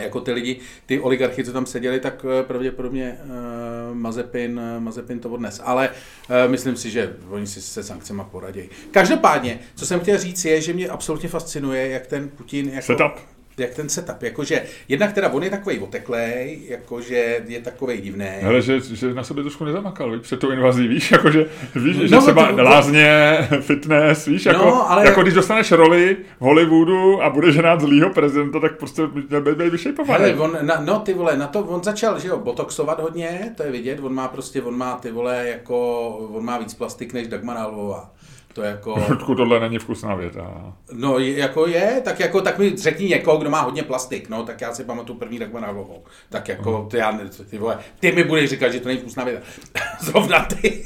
[0.01, 5.19] jako ty lidi, ty oligarchy, co tam seděli, tak eh, pravděpodobně uh, Mazepin, uh, Mazepin
[5.19, 5.61] to odnes.
[5.63, 8.69] Ale uh, myslím si, že oni si se sankcema poradějí.
[8.91, 12.69] Každopádně, co jsem chtěl říct, je, že mě absolutně fascinuje, jak ten Putin...
[12.69, 13.32] Jako, Setup.
[13.57, 18.25] Jak ten setup, jakože jednak teda on je takový oteklej, jakože je takový divný.
[18.47, 21.45] Ale že, že na sobě trošku nezamakal, víš, před tou invazí, víš, jako že,
[21.75, 26.17] víš, No, že se to- lázně, fitness, víš, jako, No, ale- jako když dostaneš roli
[26.39, 30.23] v Hollywoodu a budeš hrát zlýho prezidenta, tak prostě měl být vyšejpovaný.
[30.23, 33.63] Hele, on, na, no ty vole, na to on začal, že jo, botoxovat hodně, to
[33.63, 37.27] je vidět, on má prostě, on má ty vole, jako, on má víc plastik než
[37.27, 38.11] Dagmar Alvová.
[38.53, 39.03] To je jako...
[39.09, 40.73] Ludku, tohle není vkusná věta.
[40.91, 44.61] No, jako je, tak jako, tak mi řekni někoho, kdo má hodně plastik, no, tak
[44.61, 46.03] já si pamatuju první Dagmar Alvovou.
[46.29, 49.41] Tak jako, ty, já, ty vole, ty mi budeš říkat, že to není vkusná věta.
[49.99, 50.85] Zrovna ty.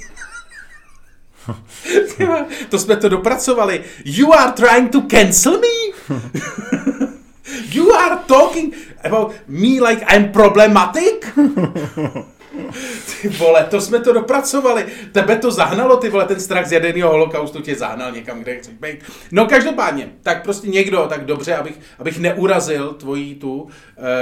[2.70, 3.84] to jsme to dopracovali.
[4.05, 5.68] You are trying to cancel me?
[7.72, 11.38] you are talking about me like I'm problematic?
[13.22, 14.86] Ty vole, to jsme to dopracovali.
[15.12, 18.74] Tebe to zahnalo, ty vole, ten strach z jaderného holokaustu tě zahnal někam, kde chceš
[18.74, 19.04] být.
[19.32, 23.68] No každopádně, tak prostě někdo, tak dobře, abych, abych neurazil tvojí tu,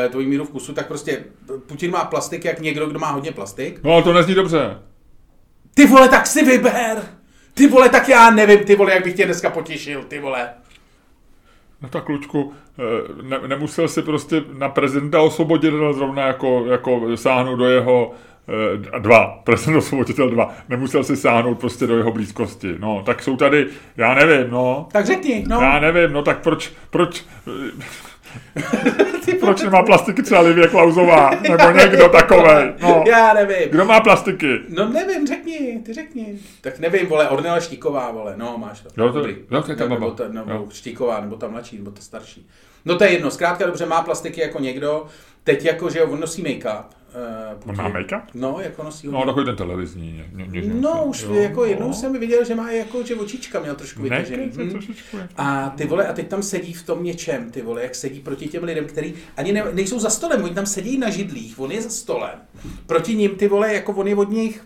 [0.06, 1.24] eh, tvojí míru vkusu, tak prostě
[1.66, 3.80] Putin má plastik jak někdo, kdo má hodně plastik.
[3.84, 4.78] No to nezní dobře.
[5.74, 7.04] Ty vole, tak si vyber!
[7.54, 10.50] Ty vole, tak já nevím, ty vole, jak bych tě dneska potěšil, ty vole.
[11.82, 12.84] No tak, Lučku, eh,
[13.22, 18.12] ne, nemusel si prostě na prezidenta osvoboditel zrovna jako, jako sáhnout do jeho
[18.94, 22.76] eh, dva, prezident osvoboditel dva, nemusel si sáhnout prostě do jeho blízkosti.
[22.80, 23.68] No, tak jsou tady,
[23.98, 24.88] já nevím, no.
[24.92, 25.62] Tak řekni, no.
[25.62, 27.26] Já nevím, no tak proč, proč,
[29.40, 31.30] proč nemá plastiky třeba Livě Klausová?
[31.30, 32.74] Nebo někdo takovej?
[32.82, 33.04] No.
[33.08, 33.70] Já nevím.
[33.70, 34.60] Kdo má plastiky?
[34.70, 36.40] No nevím, řekni, ty řekni.
[36.62, 38.90] Tak nevím, vole, Ornela Štíková, vole, no máš to.
[38.98, 39.36] Jo, to- Dobrý.
[39.52, 40.14] jo, to je ta nebo, baba.
[40.16, 40.66] ta, nebo Jo.
[40.74, 42.48] Štíková, nebo ta mladší, nebo ta starší.
[42.86, 45.06] No to je jedno, zkrátka dobře, má plastiky jako někdo.
[45.44, 46.84] Teď jako, že jo, on nosí make-up.
[47.16, 48.22] Uh, On má make-up?
[48.34, 50.24] No, jako nosí No, takový ten televizní.
[50.34, 51.94] Ně, ně, ně, No, už jo, jako jednou no.
[51.94, 54.52] jsem viděl, že má jako, že očička měl trošku vytažený.
[54.56, 54.70] Hm.
[54.70, 55.18] trošičku.
[55.18, 55.30] je.
[55.38, 58.48] A ty vole, a teď tam sedí v tom něčem, ty vole, jak sedí proti
[58.48, 61.82] těm lidem, který ani ne, nejsou za stolem, oni tam sedí na židlích, on je
[61.82, 62.40] za stolem.
[62.86, 64.62] Proti ním ty vole, jako on je od nich,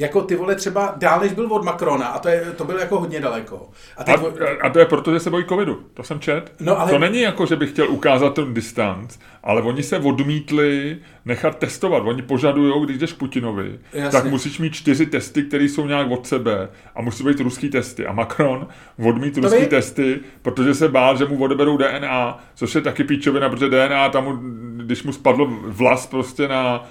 [0.00, 3.00] jako ty vole třeba dál, než byl od Macrona, a to, je, to bylo jako
[3.00, 3.68] hodně daleko.
[3.96, 4.16] A A, teď,
[4.62, 5.80] a to je proto, že se bojí covidu.
[5.94, 6.52] To jsem čet.
[6.60, 10.98] No, ale- To není jako, že bych chtěl ukázat ten distanc, ale oni se odmítli
[11.24, 12.02] nechat testovat.
[12.06, 14.20] Oni požadují, když jdeš k Putinovi, Jasně.
[14.20, 18.06] tak musíš mít čtyři testy, které jsou nějak od sebe a musí být ruský testy.
[18.06, 18.66] A Macron
[19.08, 19.68] odmít ruský vím.
[19.68, 24.24] testy, protože se bál, že mu odeberou DNA, což je taky píčovina, protože DNA tam,
[24.24, 24.38] mu,
[24.84, 26.84] když mu spadl vlas prostě na,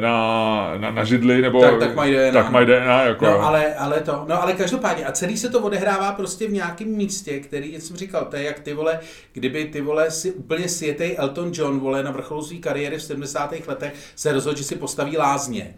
[0.00, 2.32] na, na, na židli, nebo Tak- tak mají DNA.
[2.42, 5.60] tak mají DNA jako, No, ale, ale to, no ale každopádně, a celý se to
[5.60, 9.00] odehrává prostě v nějakém místě, který, jak jsem říkal, to je jak ty vole,
[9.32, 13.54] kdyby ty vole si úplně světej Elton John, vole, na vrcholu své kariéry v 70.
[13.68, 15.74] letech se rozhodl, že si postaví lázně.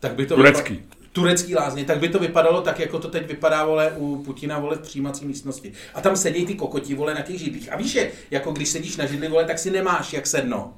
[0.00, 0.74] Tak by to Turecký.
[0.74, 0.80] Vypa-
[1.12, 4.76] turecký lázně, tak by to vypadalo tak, jako to teď vypadá, vole, u Putina, vole,
[4.76, 5.72] v přijímací místnosti.
[5.94, 7.72] A tam sedí ty kokoti, vole, na těch židlích.
[7.72, 10.72] A víš, že, jako když sedíš na židli, vole, tak si nemáš jak sednout.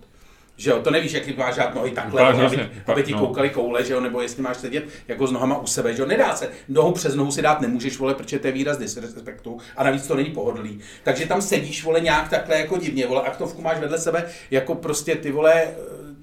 [0.56, 2.70] Že jo, to nevíš, jak máš dát nohy takhle, vole, aby, hrozně.
[2.86, 3.18] aby ti No.
[3.18, 6.08] koukali koule, že jo, nebo jestli máš sedět jako s nohama u sebe, že jo,
[6.08, 6.50] nedá se.
[6.68, 10.14] Nohu přes nohu si dát nemůžeš, vole, protože to je výraz disrespektu a navíc to
[10.14, 10.80] není pohodlný.
[11.04, 15.14] Takže tam sedíš, vole, nějak takhle jako divně, vole, aktovku máš vedle sebe, jako prostě
[15.16, 15.66] ty vole,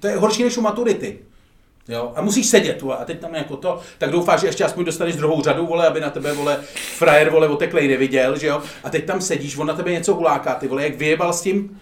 [0.00, 1.18] to je horší než u maturity.
[1.88, 4.84] Jo, a musíš sedět, vole, a teď tam jako to, tak doufáš, že ještě aspoň
[4.84, 8.90] dostaneš druhou řadu, vole, aby na tebe, vole, frajer, vole, oteklej neviděl, že jo, a
[8.90, 11.80] teď tam sedíš, on na tebe něco huláká, ty vole, jak vyjebal s tím,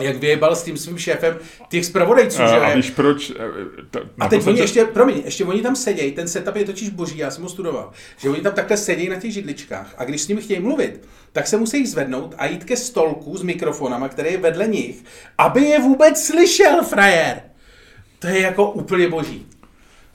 [0.00, 1.36] jak vyjebal s tím svým šéfem
[1.68, 3.30] těch zpravodajců, že A, jo, a víš proč?
[3.30, 3.34] eh,
[3.90, 6.64] ta- na a to teď oni ještě, promiň, ještě oni tam sedějí, ten setup je
[6.64, 10.04] totiž boží, já jsem ho studoval, že oni tam takhle sedějí na těch židličkách a
[10.04, 14.08] když s nimi chtějí mluvit, tak se musí zvednout a jít ke stolku s mikrofonama,
[14.08, 15.04] který je vedle nich,
[15.38, 17.42] aby je vůbec slyšel, frajer.
[18.18, 19.46] To je jako úplně boží.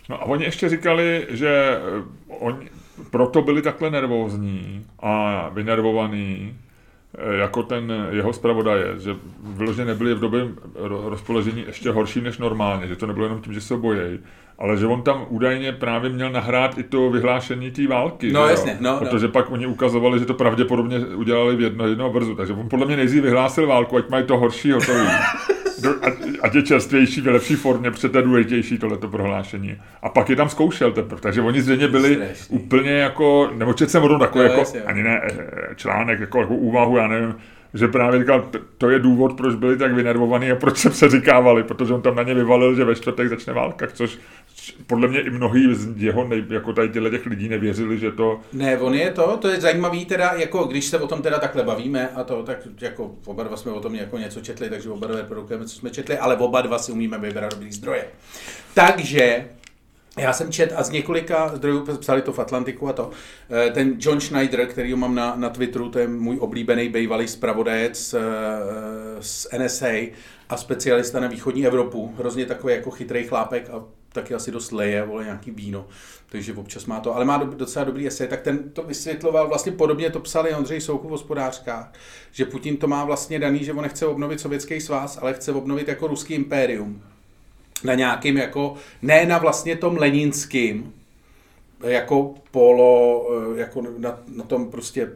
[0.09, 2.69] No a oni ještě říkali, že eh, oni
[3.11, 6.57] proto byli takhle nervózní a vynervovaní,
[7.39, 10.45] jako ten jeho zpravodaj, že vyloženě nebyli v době
[10.75, 14.19] ro- rozpoložení ještě horší než normálně, že to nebylo jenom tím, že se bojí,
[14.59, 18.31] ale že on tam údajně právě měl nahrát i to vyhlášení té války.
[18.31, 18.99] No jasně, no, no.
[18.99, 22.85] Protože pak oni ukazovali, že to pravděpodobně udělali v jedno, jednoho brzu, takže on podle
[22.85, 25.07] mě nejdřív vyhlásil válku, ať mají to horší hotový.
[25.81, 26.05] Do-
[26.41, 29.77] ať, je čerstvější, v lepší formě, je důležitější tohleto prohlášení.
[30.01, 32.57] A pak je tam zkoušel teprve, takže oni zřejmě byli Strašný.
[32.59, 34.81] úplně jako, nebo četl jsem o tom takový No, jako, jasně.
[34.81, 37.35] ani ne eh, článek, jako, jako úvahu, já nevím,
[37.73, 41.93] že právě říkal, to je důvod, proč byli tak vynervovaní a proč se přeříkávali, protože
[41.93, 44.17] on tam na ně vyvalil, že ve čtvrtek začne válka, což
[44.87, 48.39] podle mě i mnohí z jeho, nej, jako tady těchto těch lidí nevěřili, že to,
[48.53, 51.63] Ne, on je to, to je zajímavý teda, jako když se o tom teda takhle
[51.63, 55.07] bavíme a to, tak jako oba dva jsme o tom jako něco četli, takže oba
[55.07, 58.05] dva reprodukujeme, co jsme četli, ale oba dva si umíme vybrat dobrý zdroje.
[58.73, 59.45] Takže
[60.17, 63.11] já jsem čet a z několika zdrojů psali to v Atlantiku a to.
[63.67, 68.13] eh, Ten John Schneider, který mám na, na Twitteru, to je můj oblíbený bývalý zpravodajec
[68.13, 68.21] eh,
[69.19, 69.87] z NSA
[70.49, 72.13] a specialista na východní Evropu.
[72.17, 73.83] Hrozně takový jako chytrý chlápek a
[74.21, 75.85] taky asi dost leje, vole, nějaký víno,
[76.29, 79.71] takže občas má to, ale má do- docela dobrý esej, tak ten to vysvětloval, vlastně
[79.71, 81.93] podobně to psal i Ondřej Souku v hospodářkách,
[82.31, 85.87] že Putin to má vlastně daný, že on nechce obnovit sovětský svaz, ale chce obnovit
[85.87, 87.01] jako ruský impérium.
[87.83, 90.93] Na nějakým jako, ne na vlastně tom leninským,
[91.83, 95.11] jako polo, eh, jako na, na tom prostě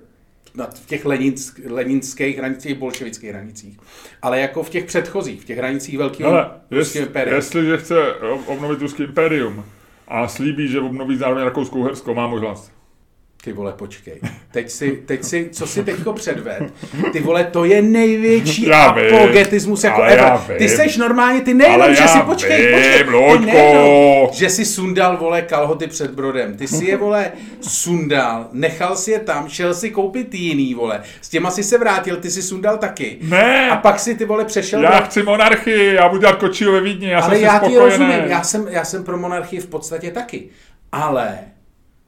[0.56, 3.80] na v těch leninsk, leninských hranicích, bolševických hranicích,
[4.22, 7.36] ale jako v těch předchozích, v těch hranicích velkého ale jest, impéria.
[7.36, 9.66] jestliže chce ob- obnovit ruský impérium
[10.08, 12.14] a slíbí, že obnoví zároveň Rakouskou Hersko.
[12.14, 12.72] Má můj hlas.
[13.44, 14.20] Ty vole, počkej.
[14.52, 16.74] Teď si, teď si, co si teďko předved?
[17.12, 20.40] Ty vole, to je největší Já vím, apologetismus jako ever.
[20.58, 23.46] Ty seš normálně, ty nejenom, že si, počkej, vím, počkej, ty Luďko.
[23.46, 26.58] nejenom, že si sundal, vole, kalhoty před brodem.
[26.58, 27.32] Ty si je, vole,
[27.62, 31.02] sundal, nechal si je tam, šel si koupit jiný, vole.
[31.22, 33.18] S těma si se vrátil, ty si sundal taky.
[33.22, 33.70] Ne.
[33.70, 36.82] A pak si ty, vole, přešel Já do- chci monarchii, já budu dělat kočího ve
[36.82, 40.12] Vídni, já ale jsem já ti rozumím, já jsem, já jsem pro monarchii v podstatě
[40.12, 40.44] taky.
[40.92, 41.38] Ale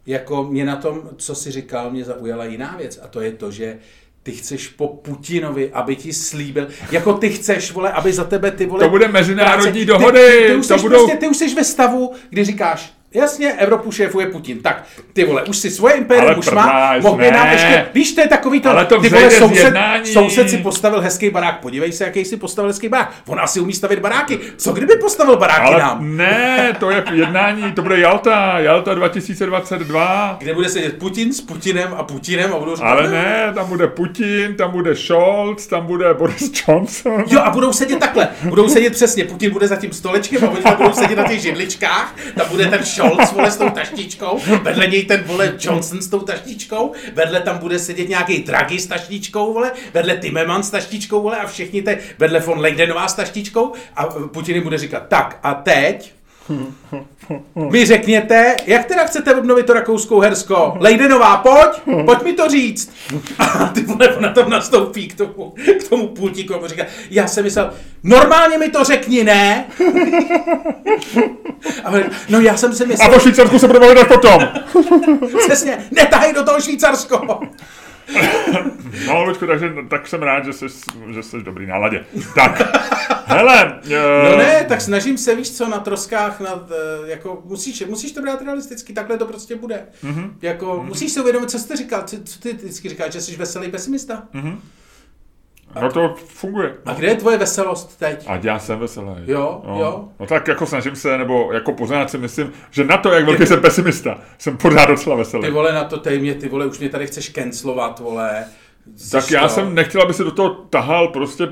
[0.06, 3.52] jako mě na tom, co si říkal, mě zaujala jiná věc a to je to,
[3.52, 3.78] že
[4.24, 8.66] ty chceš po Putinovi, aby ti slíbil, jako ty chceš, vole, aby za tebe ty
[8.66, 8.84] vole...
[8.84, 11.64] To bude mezinárodní práce- dohody, Ty, ty, už to budou- prostě, ty už jsi ve
[11.64, 14.60] stavu, kdy říkáš, Jasně, Evropu šéfuje Putin.
[14.60, 14.84] Tak,
[15.14, 18.22] ty vole, už si svoje impérium Ale už má, mohl by nám ještě, víš, to
[18.22, 20.06] je takový to, Ale to ty vole, soused, jednání.
[20.06, 23.12] soused si postavil hezký barák, podívej se, jaký si postavil hezký barák.
[23.28, 24.40] On asi umí stavit baráky.
[24.58, 26.18] Co kdyby postavil baráky Ale nám?
[26.18, 30.36] ne, to je jednání, to bude Jalta, Jalta 2022.
[30.40, 33.88] Kde bude sedět Putin s Putinem a Putinem a budou říkat, Ale ne, tam bude
[33.88, 37.24] Putin, tam bude Scholz, tam bude Boris Johnson.
[37.28, 38.28] Jo, a budou sedět takhle.
[38.44, 39.26] Budou sedět přesně.
[39.26, 42.16] Putin bude za tím stolečkem a oni tam budou sedět na těch židličkách.
[42.38, 44.40] Tam bude ten Scholz, vole, s tou taštičkou.
[44.62, 46.92] Vedle něj ten, vole, Johnson s tou taštičkou.
[47.14, 49.72] Vedle tam bude sedět nějaký Draghi s taštičkou, vole.
[49.94, 51.38] Vedle Timmermans s taštičkou, vole.
[51.38, 53.74] A všichni te, vedle von Leidenová s taštičkou.
[53.96, 56.14] A Putin jim bude říkat, tak a teď
[57.72, 60.78] mi řekněte, jak teda chcete obnovit to rakouskou Hersko?
[60.80, 62.94] Lejdenová, pojď, pojď mi to říct.
[63.40, 67.44] A ty vole, ona tam nastoupí k tomu, k tomu pultíku a říká, já jsem
[67.44, 67.74] myslel,
[68.04, 69.66] normálně mi to řekni, ne?
[71.84, 74.48] A on, no já jsem si A myslel, po Švýcarsku se budeme hledat potom.
[75.46, 77.40] přesně, netahej do toho Švýcarsko.
[79.08, 80.66] No, Lučku, takže tak jsem rád, že jsi,
[81.14, 82.06] že jsi v dobrý náladě.
[82.36, 82.62] Tak,
[83.34, 83.82] hele.
[84.24, 88.12] No eh, ne, tak snažím se, víš co, na troskách, nad, eh, jako, musíš, musíš
[88.12, 89.86] to brát realisticky, takhle to prostě bude.
[90.04, 90.32] Mm-hmm.
[90.42, 90.84] Jako, mm-hmm.
[90.84, 94.24] musíš si uvědomit, co jsi říkal, co, co ty vždycky říkáš, že jsi veselý pesimista.
[94.34, 94.58] Mm-hmm.
[95.82, 96.76] No to funguje.
[96.86, 98.24] A kde je tvoje veselost teď?
[98.28, 99.08] Ať já jsem veselý.
[99.26, 99.80] Jo, no.
[99.80, 100.10] jo.
[100.20, 103.46] No tak jako snažím se, nebo jako pořád si myslím, že na to, jak velký
[103.46, 105.44] jsem pesimista, jsem pořád docela veselý.
[105.44, 108.46] Ty vole, na to tej mě, ty vole, už mě tady chceš cancelovat, vole.
[109.12, 111.48] Tak já jsem nechtěl, aby se do toho tahal prostě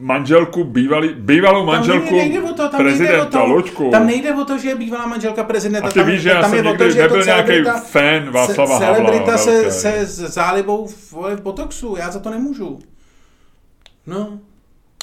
[0.00, 3.90] manželku, bývalý, bývalou manželku tam nejde o to, tam prezidenta Luďku.
[3.90, 5.88] Tam nejde o to, že je bývalá manželka prezidenta.
[5.88, 7.52] A ty tam, víš, že já tam jsem je to, nikdy že to nebyl nějaký
[7.86, 8.96] fan Václava ce- Havla.
[9.10, 12.78] Celebrita se, se s zálibou v, v Botoxu, já za to nemůžu.
[14.06, 14.38] No,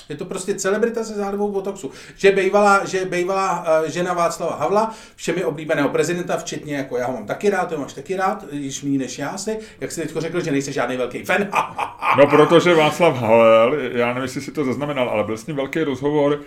[0.09, 1.91] je to prostě celebrita se zálibou Botoxu.
[2.15, 7.13] Že bejvala, že bejvala uh, žena Václava Havla, všemi oblíbeného prezidenta, včetně jako já ho
[7.13, 9.59] mám taky rád, ty ho máš taky rád, již méně než já si.
[9.81, 11.47] Jak jsi teď řekl, že nejsi žádný velký fan.
[12.17, 15.83] No, protože Václav Havel, já nevím, jestli si to zaznamenal, ale byl s ním velký
[15.83, 16.41] rozhovor,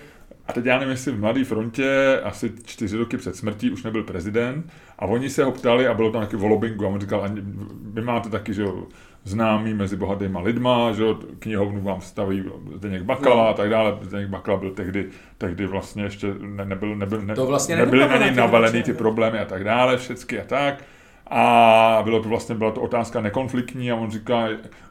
[0.50, 4.02] a teď já nevím, jestli v Mladé frontě, asi čtyři roky před smrtí, už nebyl
[4.02, 7.42] prezident, a oni se ho ptali, a bylo tam taky volobingu, a on říkal, "Ani-
[7.82, 8.86] vy máte taky, že jo,
[9.24, 12.44] známý mezi bohatýma lidma, že jo, knihovnu vám staví
[12.74, 13.98] Zdeněk Bakala a tak dále.
[14.02, 18.16] Zdeněk Bakala byl tehdy, tehdy vlastně ještě ne, nebyl, nebyl, ne, To vlastně nebyly na
[18.16, 20.84] něj na navalený ty problémy a tak dále, všecky a tak.
[21.26, 24.48] A bylo to vlastně, byla to otázka nekonfliktní a on říká,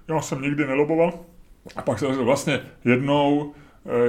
[0.07, 1.13] já jsem nikdy neloboval.
[1.75, 3.53] A pak řekl, vlastně jednou,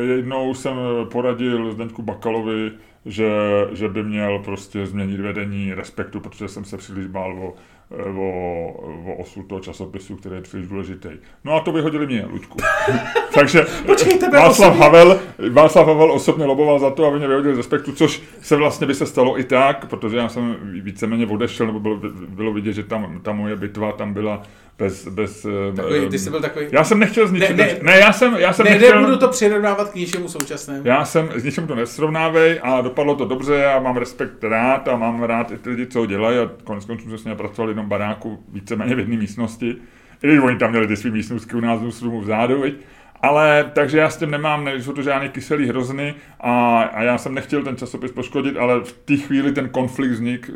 [0.00, 0.76] jednou jsem
[1.10, 2.72] poradil Zdeňku Bakalovi,
[3.06, 3.30] že,
[3.72, 7.54] že by měl prostě změnit vedení respektu, protože jsem se příliš bál o,
[7.90, 8.68] eh, o,
[9.06, 11.08] o osud toho časopisu, který je příliš důležitý.
[11.44, 12.58] No a to vyhodili mě, Luďku.
[13.34, 14.84] Takže Počkej, tebe Václav osobně?
[14.84, 15.20] Havel,
[15.50, 18.94] Václav Havel osobně loboval za to, aby mě vyhodili z respektu, což se vlastně by
[18.94, 23.20] se stalo i tak, protože já jsem víceméně odešel, nebo bylo, bylo vidět, že tam
[23.22, 24.42] ta moje bitva tam byla
[24.80, 25.08] bez...
[25.08, 26.66] bez Takový, eh, ty jsi byl takový...
[26.72, 27.56] já jsem nechtěl zničit...
[27.56, 27.78] Ne, Ne, ne.
[27.82, 29.00] ne, já jsem, já jsem Ne, nechtěl...
[29.00, 30.80] nebudu to přirovnávat k ničemu současnému.
[30.84, 34.96] Já jsem, s ničím to nesrovnávej a dopadlo to dobře, já mám respekt rád a
[34.96, 37.68] mám rád i ty lidi, co ho dělají a konec konců jsme s nimi pracovali
[37.68, 39.76] v jednom baráku víceméně v jedné místnosti.
[40.22, 42.74] I když oni tam měli ty svý místnostky u nás v vzadu, viď?
[43.22, 47.34] Ale takže já s tím nemám, nejsou to žádný kyselý hrozny a, a já jsem
[47.34, 50.50] nechtěl ten časopis poškodit, ale v té chvíli ten konflikt vznik,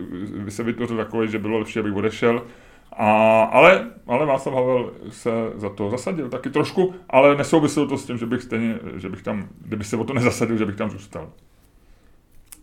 [0.49, 2.43] se vytvořil takový, že bylo lepší, abych odešel.
[2.97, 8.07] A, ale, ale Václav Havel se za to zasadil taky trošku, ale nesouviselo to s
[8.07, 10.91] tím, že bych stejně, že bych tam, kdyby se o to nezasadil, že bych tam
[10.91, 11.31] zůstal.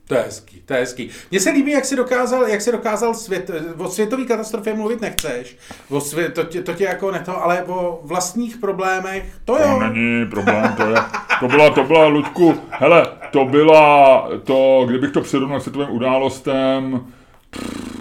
[0.08, 1.10] To je hezký, to je hezký.
[1.32, 5.58] Mně se líbí, jak jsi dokázal, jak jsi dokázal svět, o světové katastrofě mluvit nechceš.
[5.90, 9.80] O svě, to, tě, to tě jako neto, ale o vlastních problémech, to jo.
[9.80, 10.96] To není problém, to je,
[11.40, 17.06] to byla, to byla, Luďku, hele, to byla, to, kdybych to přirovnal k světovým událostem,
[17.50, 18.01] pff,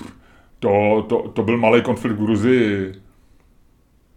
[0.60, 2.94] to, to, to byl malý konflikt v Gruzii.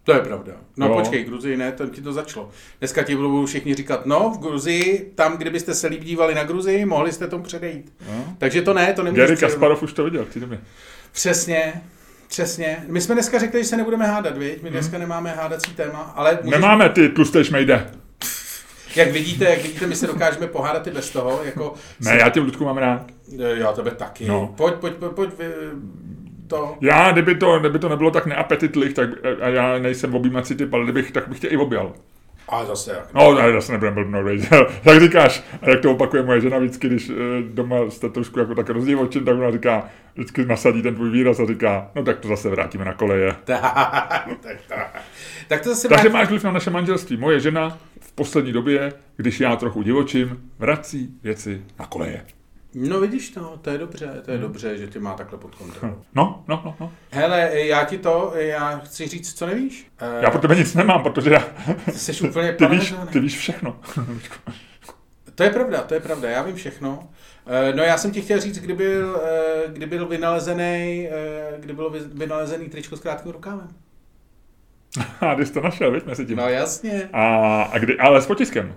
[0.04, 0.54] To je pravda.
[0.78, 0.94] No, No.
[0.96, 2.50] počkej, Gruzii ne, tam ti to začalo.
[2.80, 6.86] Dneska ti budou všichni říkat, no v Gruzii, tam, kdybyste se líp dívali na Gruzii,
[6.86, 7.94] mohli jste tomu předejít.
[8.12, 8.36] No.
[8.38, 9.38] Takže to ne, to nemůžeš Gary.
[9.40, 10.60] Kasparov už to viděl, ty mě.
[11.12, 11.74] Přesně,
[12.28, 12.84] přesně.
[12.88, 14.64] My jsme dneska řekli, že se nebudeme hádat, viď?
[14.64, 17.92] My dneska nemáme hádací téma, ale můžeš, Nemáme ty tlusté šmejde.
[18.96, 21.74] jak vidíte, jak vidíte, my se dokážeme pohádat i bez toho, jako...
[22.00, 23.06] Ne, já tě, Ludku, mám rád.
[23.38, 24.26] Já tebe taky.
[24.28, 24.54] No.
[24.58, 25.46] Pojď, pojď, pojď, pojď, vy-
[26.58, 26.76] to...
[26.82, 29.10] Já, kdyby to, kdyby to nebylo tak neapetitlich, tak
[29.42, 31.94] a já nejsem objímací typ, ale kdybych, tak bych tě i objal.
[32.50, 33.14] A zase jak.
[33.14, 34.26] No, ne, zase nebudem blbnout,
[34.84, 38.56] tak říkáš, a jak to opakuje moje žena vždycky, když eh, doma jste trošku jako
[38.56, 42.28] tak rozdivočen, tak ona říká, vždycky nasadí ten tvůj výraz a říká, no tak to
[42.28, 43.36] zase vrátíme na koleje.
[43.44, 43.62] tak,
[44.68, 45.04] tak,
[45.48, 47.18] tak to zase Takže vrátí- máš vliv na naše manželství.
[47.18, 52.26] Moje žena v poslední době, když já trochu divočím, vrací věci na koleje.
[52.76, 55.96] No vidíš to, to je dobře, to je dobře, že tě má takhle pod kontrolou.
[56.16, 56.92] No, no, no, no.
[57.12, 59.88] Hele, já ti to, já chci říct, co nevíš.
[60.22, 61.48] Já pro tebe nic nemám, protože já,
[61.92, 63.80] Jsi úplně ty, víš, ty víš všechno.
[65.36, 67.10] To je pravda, to je pravda, já vím všechno.
[67.48, 71.74] Eh, No já jsem ti chtěl říct, kdy byl, eh, kdy byl vynalezený, eh, kdy
[71.74, 73.68] bylo vy- vynalezený tričko s krátkým rukávem.
[75.22, 76.38] A ty jsi to našel, víš, mezi tím.
[76.38, 78.76] No jasně, A, a kdy, ale s potiskem.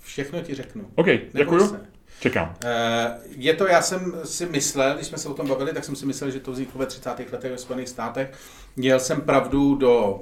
[0.00, 0.84] všechno ti řeknu.
[0.94, 1.66] OK, děkuju.
[1.68, 1.89] se.
[2.20, 2.56] Čekám.
[2.64, 5.96] Eh, Je to, já jsem si myslel, když jsme se o tom bavili, tak jsem
[5.96, 7.32] si myslel, že to vzniklo ve 30.
[7.32, 8.32] letech ve Spojených státech.
[8.76, 10.20] Měl jsem pravdu do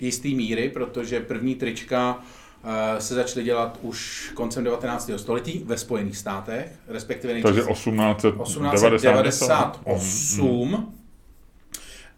[0.00, 2.18] jisté míry, protože první trička
[2.64, 5.10] eh, se začaly dělat už koncem 19.
[5.16, 8.70] století ve Spojených státech, respektive Takže nejčastěji 1898.
[8.72, 10.92] 1898.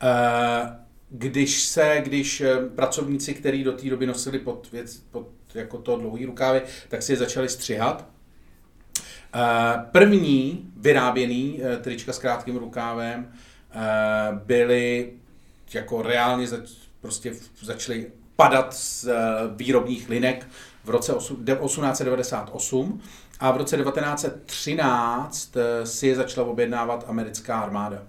[0.02, 0.76] Eh,
[1.10, 2.42] Když se, když
[2.74, 7.12] pracovníci, kteří do té doby nosili pod, věc, pod jako to dlouhý rukávy, tak si
[7.12, 8.08] je začali střihat.
[9.34, 13.28] Eh, První vyráběný eh, trička s krátkým rukávem
[13.72, 13.78] eh,
[14.44, 15.12] byly
[15.74, 16.70] jako reálně zač,
[17.00, 18.06] prostě začaly
[18.36, 19.08] padat z
[19.56, 20.46] výrobních linek
[20.84, 23.00] v roce osu- de- 1898
[23.40, 28.02] a v roce 1913 eh, si je začala objednávat americká armáda.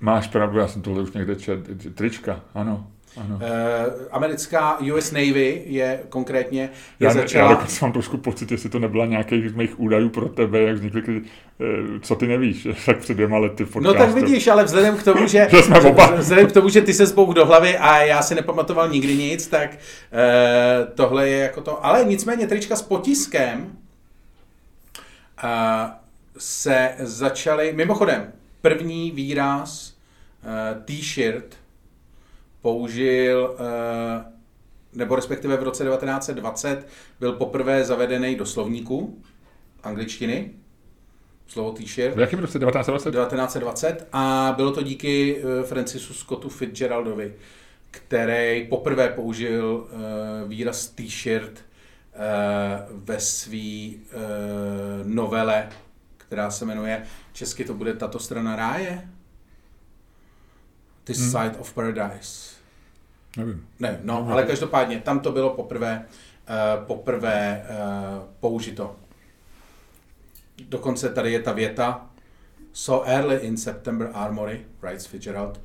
[0.00, 1.60] Máš pravdu, já jsem tohle už někde čet.
[1.94, 2.91] Trička, ano.
[3.16, 3.38] Ano.
[3.42, 6.60] Eh, Americká US Navy je konkrétně
[7.00, 7.44] je Já, začala...
[7.44, 10.76] já dokonce mám trošku pocit, jestli to nebyla nějakých z mých údajů pro tebe, jak
[10.76, 11.22] vznikly,
[11.60, 11.64] eh,
[12.00, 13.98] co ty nevíš, tak před dvěma lety v No podcastu.
[13.98, 16.14] tak vidíš, ale vzhledem k tomu, že, Že jsme oba.
[16.14, 19.46] vzhledem k tomu, že ty se zbouk do hlavy a já si nepamatoval nikdy nic,
[19.46, 19.70] tak
[20.12, 21.86] eh, tohle je jako to.
[21.86, 23.72] Ale nicméně trička s potiskem
[25.44, 25.90] eh,
[26.38, 29.92] se začaly, mimochodem, první výraz
[30.44, 31.56] eh, t-shirt
[32.62, 34.24] použil, eh,
[34.92, 36.86] nebo respektive v roce 1920
[37.20, 39.22] byl poprvé zavedený do slovníku
[39.82, 40.50] angličtiny,
[41.46, 42.16] slovo t-shirt.
[42.16, 43.10] V jakém roce 1920?
[43.10, 47.34] 1920 a bylo to díky eh, Francisu Scottu Fitzgeraldovi,
[47.90, 51.64] který poprvé použil eh, výraz t-shirt
[52.90, 53.88] ve své
[55.04, 55.68] novele,
[56.16, 57.02] která se jmenuje,
[57.32, 59.08] česky to bude tato strana ráje?
[61.04, 61.30] This Hmm.
[61.30, 62.51] Side of Paradise.
[63.36, 63.66] Nevím.
[63.80, 66.04] Ne, no, ale každopádně, tam to bylo poprvé,
[66.78, 68.96] uh, poprvé uh, použito.
[70.68, 72.06] Dokonce tady je ta věta,
[72.74, 75.60] So early in September Armory, writes Fitzgerald,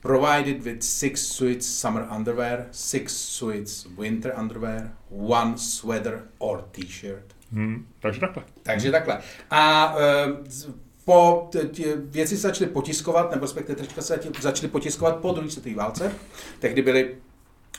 [0.00, 7.24] provided with six suits summer underwear, six suits winter underwear, one sweater or t-shirt.
[7.52, 8.44] Hm, takže takhle.
[8.62, 9.20] Takže takhle.
[9.50, 9.94] A
[10.46, 10.68] z-
[11.04, 15.74] po tě- věci se začaly potiskovat, nebo respektive trička se začaly potiskovat po druhé světové
[15.74, 16.12] válce.
[16.58, 17.14] Tehdy byly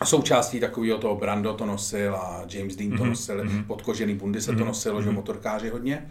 [0.04, 3.64] součástí takového toho Brando to nosil a James Dean to Mhm, nosil, mhm.
[3.64, 5.16] podkožený bundy se to Mhm, nosilo, že mhm.
[5.16, 6.10] motorkáři hodně.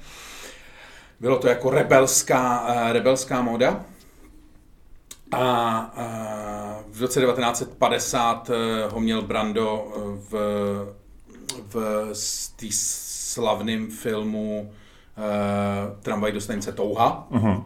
[1.21, 3.85] Bylo to jako rebelská, eh, rebelská moda.
[5.33, 6.05] A, a
[6.93, 9.93] v roce 1950 eh, ho měl Brando
[10.31, 10.35] v,
[11.69, 12.17] v
[12.57, 14.84] tý slavném filmu uh,
[16.03, 17.27] Tramvaj do stanice Touha.
[17.31, 17.65] Aha.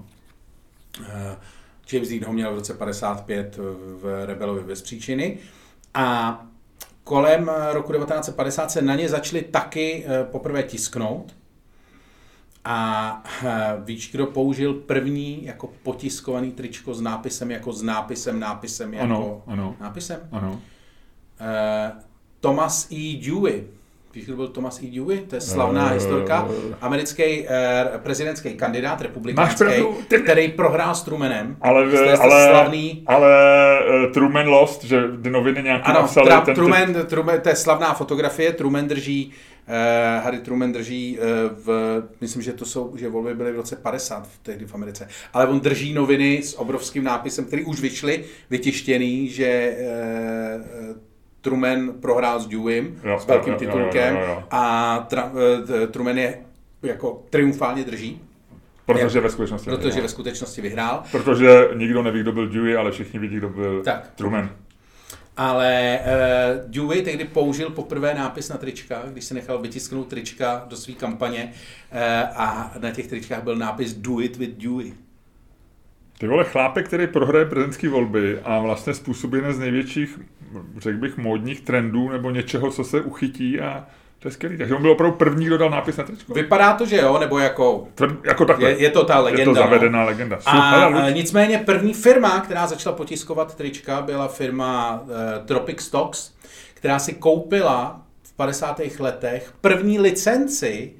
[1.09, 1.37] Eh,
[1.93, 3.57] James Dean ho měl v roce 55
[4.01, 5.39] v Rebelovi bez příčiny.
[5.95, 6.41] A
[7.05, 11.35] kolem eh, roku 1950 se na ně začaly taky eh, poprvé tisknout.
[12.65, 18.95] A eh, víš, kdo použil první jako potiskovaný tričko s nápisem, jako s nápisem, nápisem,
[18.95, 20.21] jako Ano, ano, nápisem?
[20.33, 20.61] ano.
[21.41, 21.93] Eh,
[22.41, 23.17] Thomas E.
[23.27, 23.65] Dewey.
[24.25, 24.87] Kdo byl Thomas E.
[24.87, 25.19] Dewey?
[25.19, 26.49] To je slavná Eh, historka.
[26.81, 31.57] Americký eh, prezidentský kandidát, republikánský, pravdu, ty- který prohrál s Trumanem.
[31.61, 33.29] Ale, To je ale, slavný, ale
[34.07, 37.57] uh, Truman Lost, že ty noviny nějaký ano, napsali tra, ten, Truman, Truman, to je
[37.57, 39.33] slavná fotografie, Truman drží
[39.69, 41.25] Uh, Harry Truman drží uh,
[41.65, 45.09] v, myslím, že to jsou, že volby byly v roce 50 v tehdy v Americe,
[45.33, 49.77] ale on drží noviny s obrovským nápisem, který už vyšly, vytištěný, že
[50.91, 50.97] uh,
[51.49, 54.43] Truman prohrál s Deweyem, s velkým jo, titulkem jo, jo, jo, jo.
[54.51, 56.39] a tra, uh, Truman je
[56.83, 58.21] jako triumfálně drží.
[58.87, 60.03] Protože ve skutečnosti Protože vyhrál.
[60.03, 61.03] ve skutečnosti vyhrál.
[61.13, 64.11] Protože nikdo neví, kdo byl Dewey, ale všichni vidí, kdo byl tak.
[64.15, 64.51] Truman.
[65.37, 70.77] Ale uh, Dewey tehdy použil poprvé nápis na trička, když se nechal vytisknout trička do
[70.77, 71.53] své kampaně
[71.93, 71.99] uh,
[72.37, 74.93] a na těch tričkách byl nápis Do it with Dewey.
[76.19, 80.19] Ty vole, chlápek, který prohraje prezidentské volby a vlastně způsobí jeden z největších,
[80.79, 83.87] řekl bych, módních trendů nebo něčeho, co se uchytí a
[84.19, 84.59] to je skvělý.
[84.59, 86.35] Takže on byl opravdu první, kdo dal nápis na tričko.
[86.35, 87.89] Vypadá to, že jo, nebo jako...
[87.95, 88.71] Tvrd, jako takhle.
[88.71, 89.43] Je, je, to ta legenda.
[89.43, 90.07] Je to zavedená no.
[90.07, 90.39] legenda.
[90.47, 95.09] A, a nicméně první firma, která začala potiskovat trička, byla firma uh,
[95.47, 96.35] Tropic Stocks,
[96.75, 98.81] která si koupila v 50.
[98.99, 100.93] letech první licenci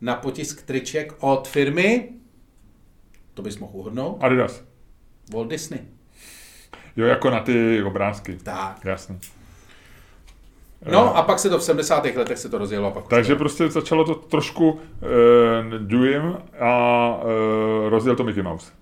[0.00, 2.08] na potisk triček od firmy,
[3.34, 4.18] to bys mohl uhodnout.
[4.20, 4.64] Adidas.
[5.32, 5.80] Walt Disney.
[6.96, 8.38] Jo, jako na ty obrázky.
[8.42, 8.84] Tak.
[8.84, 9.18] Jasně.
[10.90, 12.04] No a pak se to v 70.
[12.04, 12.88] letech se to rozjelo.
[12.88, 14.78] A pak Takže prostě začalo to trošku uh,
[15.78, 18.72] Deweyem a uh, rozjel to Mickey Mouse.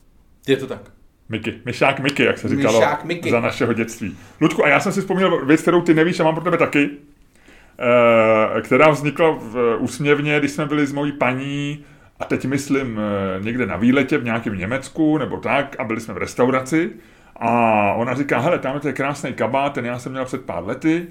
[0.49, 0.81] Je to tak.
[1.29, 4.17] Mickey, Myšák Mickey, jak se říkalo Myšák za našeho dětství.
[4.41, 6.91] Ludku, a já jsem si vzpomněl věc, kterou ty nevíš a mám pro tebe taky,
[6.91, 11.85] uh, která vznikla v, úsměvně, když jsme byli s mojí paní,
[12.21, 13.01] a teď myslím
[13.41, 16.91] někde na výletě v nějakém Německu nebo tak, a byli jsme v restauraci,
[17.37, 17.51] a
[17.93, 21.07] ona říká, hele, tam je krásný kabát, ten já jsem měl před pár lety,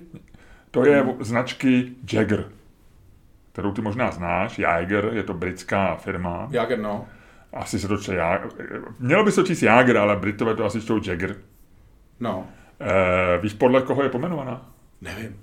[0.72, 2.46] to je značky Jagger,
[3.52, 4.60] kterou ty možná znáš.
[4.60, 6.48] Jaeger, je to britská firma.
[6.52, 7.08] Jaeger, no.
[7.54, 8.50] Asi se to čte Jaeger.
[9.00, 11.36] Mělo by se to číst Jaeger, ale Britové to asi čtou Jagger.
[12.20, 12.48] No.
[12.80, 14.70] E, víš, podle koho je pomenovaná?
[15.02, 15.40] Nevím.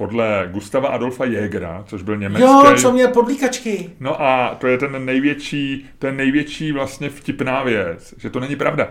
[0.00, 2.42] Podle Gustava Adolfa Jägera, což byl německý...
[2.42, 3.90] Jo, co měl podlíkačky.
[4.00, 8.88] No a to je ten největší, ten největší vlastně vtipná věc, že to není pravda.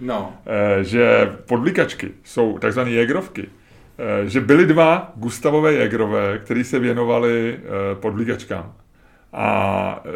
[0.00, 0.32] No.
[0.46, 3.48] E, že podlíkačky jsou takzvané Jägerovky
[3.98, 8.72] Eh, že byli dva Gustavové Jägerové, kteří se věnovali eh, podlíkačkám.
[9.32, 10.10] A eh,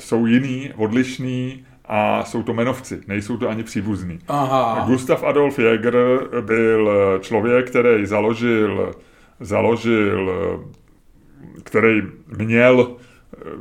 [0.00, 4.18] jsou jiný, odlišný a jsou to menovci, nejsou to ani příbuzní.
[4.28, 4.84] Aha.
[4.86, 5.96] Gustav Adolf Jäger
[6.40, 6.90] byl
[7.20, 8.92] člověk, který založil,
[9.40, 10.30] založil
[11.62, 12.02] který
[12.36, 12.96] měl,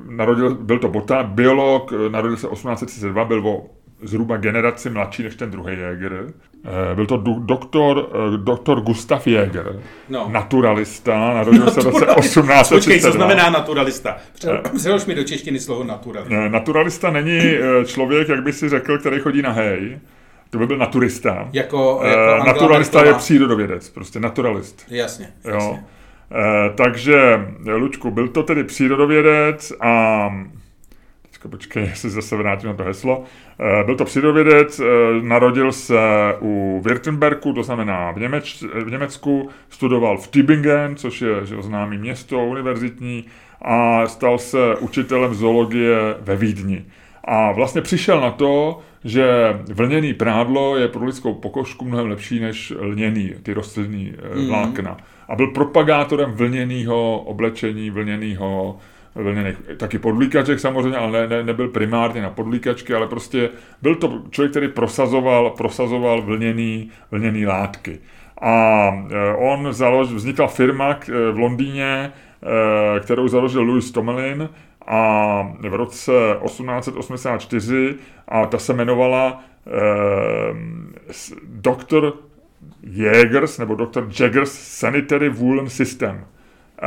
[0.10, 3.66] narodil, byl to bota, biolog, narodil se 1832, byl o
[4.04, 6.34] zhruba generaci mladší než ten druhý Jäger.
[6.66, 10.30] Eh, byl to doktor, eh, doktor Gustav Jäger, no.
[10.30, 12.78] naturalista, narodil se v roce 1832.
[12.78, 14.18] Počkej, co znamená naturalista?
[14.48, 14.62] Eh.
[14.78, 16.50] Přelož mi do češtiny slovo naturalista.
[16.50, 17.40] Naturalista není
[17.86, 20.00] člověk, jak by si řekl, který chodí na hej.
[20.52, 21.50] To by byl naturista.
[21.54, 24.86] Jako, jako naturalista je přírodovědec, prostě naturalist.
[24.90, 25.60] Jasně, jasně.
[25.70, 25.80] Jo.
[26.76, 30.30] takže, Lučku, byl to tedy přírodovědec a
[31.42, 33.24] Teďka počkej, se zase vrátím na to heslo.
[33.60, 34.84] Eh, byl to přírodovědec, eh,
[35.22, 36.00] narodil se
[36.42, 41.98] u Württembergu, to znamená v, Němeč, v Německu, studoval v Tübingen, což je že známý
[41.98, 43.26] město univerzitní,
[43.62, 46.86] a stal se učitelem zoologie ve Vídni.
[47.24, 49.26] A vlastně přišel na to, že
[49.74, 54.48] vlněný prádlo je pro lidskou pokožku mnohem lepší než lněný, ty rostlinný mm.
[54.48, 54.98] vlákna.
[55.28, 58.78] A byl propagátorem vlněného oblečení, vlněného
[59.16, 63.50] vlněných, taky podlíkaček samozřejmě, ale ne, ne, nebyl primárně na podlíkačky, ale prostě
[63.82, 68.00] byl to člověk, který prosazoval, prosazoval vlněný, vlněný látky.
[68.42, 71.00] A e, on založil, vznikla firma
[71.32, 72.12] v Londýně,
[73.00, 74.50] kterou založil Louis Tomelin
[74.88, 76.12] a v roce
[76.46, 77.96] 1884
[78.28, 79.72] a ta se jmenovala eh,
[81.44, 82.14] Dr.
[82.84, 84.08] Jägers nebo Dr.
[84.20, 86.26] Jaggers Sanitary Woolen System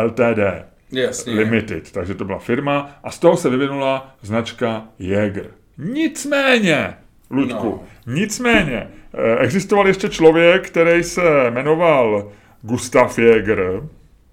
[0.05, 0.64] LTD.
[0.92, 1.34] Jasně.
[1.34, 5.51] Limited, takže to byla firma a z toho se vyvinula značka Jäger.
[5.78, 6.95] Nicméně,
[7.30, 8.14] Ludku, no.
[8.14, 12.32] nicméně, eh, existoval ještě člověk, který se jmenoval
[12.62, 13.82] Gustav Jäger.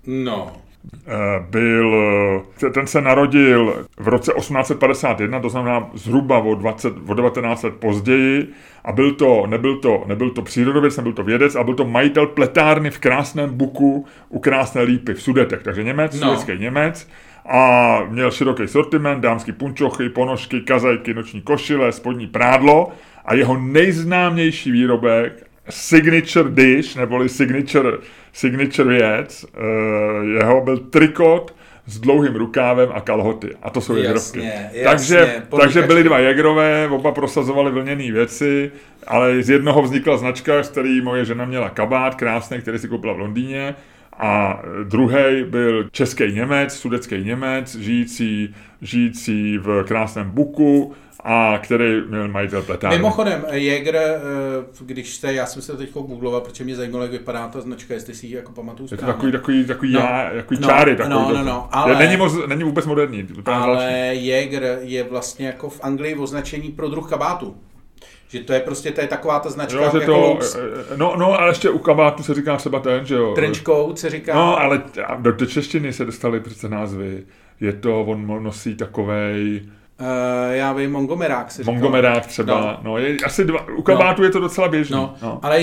[0.08, 0.62] No.
[1.08, 1.96] Eh, byl,
[2.66, 7.74] eh, ten se narodil v roce 1851, to znamená zhruba o, 20, o 19 let
[7.74, 8.48] později
[8.86, 12.28] a byl to, nebyl to, nebyl to přírodověc, nebyl to vědec, a byl to majitel
[12.28, 16.28] pletárny v krásném buku u krásné lípy v Sudetech, takže Němec, no.
[16.28, 17.10] sudetský Němec
[17.46, 22.92] a měl široký sortiment, dámský punčochy, ponožky, kazajky, noční košile, spodní prádlo
[23.26, 27.98] a jeho nejznámější výrobek signature dish, neboli signature,
[28.34, 31.56] signature věc, uh, jeho byl trikot
[31.86, 33.56] s dlouhým rukávem a kalhoty.
[33.62, 34.50] A to jsou jegrovky.
[34.84, 38.72] takže, takže byli dva jegrové, oba prosazovali vlněné věci,
[39.08, 43.14] ale z jednoho vznikla značka, z který moje žena měla kabát krásný, který si koupila
[43.14, 43.76] v Londýně.
[44.18, 50.94] A druhý byl český Němec, sudecký Němec, žijící, žijící v krásném Buku
[51.24, 52.98] a který měl majitel pletárny.
[52.98, 54.20] Mimochodem, Jäger, eh,
[54.86, 57.94] když jste, já jsem se to teď googloval, protože mě zajímalo, jak vypadá ta značka,
[57.94, 59.14] jestli si ji jako pamatuju Je to správně.
[59.14, 60.00] takový, takový, takový, No.
[60.00, 60.96] já, takový No, čáry.
[60.96, 63.28] Takový no, no, no, ale- Není, moc, není vůbec moderní.
[63.46, 64.10] Ale.
[64.14, 67.56] Jäger je vlastně jako v Anglii označení pro druh kabátu.
[68.28, 70.40] Že to je prostě, to je taková ta značka Jo, že jako to,
[70.94, 73.32] eh, no, no, ale ještě u kabátu se říká třeba ten, že jo.
[73.36, 74.36] Trench coat se říká.
[74.36, 74.82] No, ale
[75.18, 77.24] do, do češtiny se dostaly přece názvy.
[77.60, 79.62] Je to, on nosí takovej
[80.02, 80.08] Uh,
[80.56, 81.72] já vím, Mongomerák se říká.
[81.72, 82.62] Mongomerák třeba.
[82.62, 82.80] No.
[82.92, 84.96] no je, asi dva, u kabátu je to docela běžný.
[84.96, 85.40] No, No.
[85.42, 85.60] ale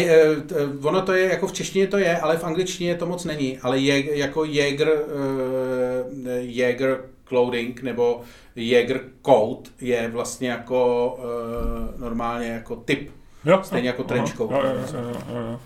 [0.47, 3.59] t- ono to je, jako v češtině to je, ale v angličtině to moc není.
[3.59, 8.21] Ale je, jako Jäger, uh, Jäger clothing nebo
[8.57, 13.11] Jäger coat je vlastně jako uh, normálně jako typ.
[13.45, 14.51] Jo, Stejně jako trench coat.
[14.51, 15.61] Jo, jo, jo, jo, jo, jo.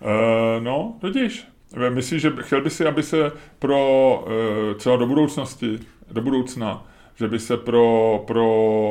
[0.00, 1.46] Uh, no, vidíš.
[1.88, 3.78] Myslíš, že chtěl by si, aby se pro
[4.26, 5.78] uh, třeba do budoucnosti,
[6.10, 6.86] do budoucna,
[7.20, 8.46] že by se pro, pro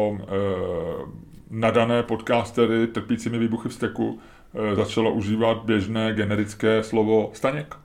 [0.09, 0.17] uh,
[1.49, 7.75] nadané podcastery trpícími výbuchy vzteku uh, začalo užívat běžné generické slovo Staněk?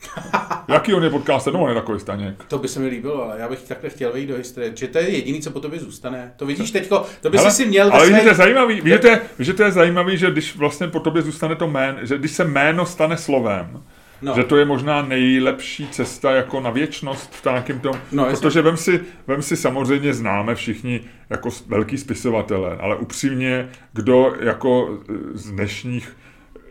[0.68, 1.52] Jaký on je podcaster?
[1.52, 2.44] No, on je takový Staněk.
[2.44, 4.72] To by se mi líbilo, ale já bych takhle chtěl vejít do historie.
[4.76, 6.32] Že to je jediný, co po tobě zůstane.
[6.36, 8.94] To vidíš teďko, to by Hele, si měl ale to je zajímavý, víš,
[9.38, 12.44] že to je zajímavý, že když vlastně po tobě zůstane to jméno, že když se
[12.44, 13.82] jméno stane slovem,
[14.22, 14.34] No.
[14.36, 18.76] že to je možná nejlepší cesta jako na věčnost v nějakém tom, No, protože vem
[18.76, 21.00] si, vem si samozřejmě známe všichni
[21.30, 26.16] jako velký spisovatele, ale upřímně, kdo jako eh, z dnešních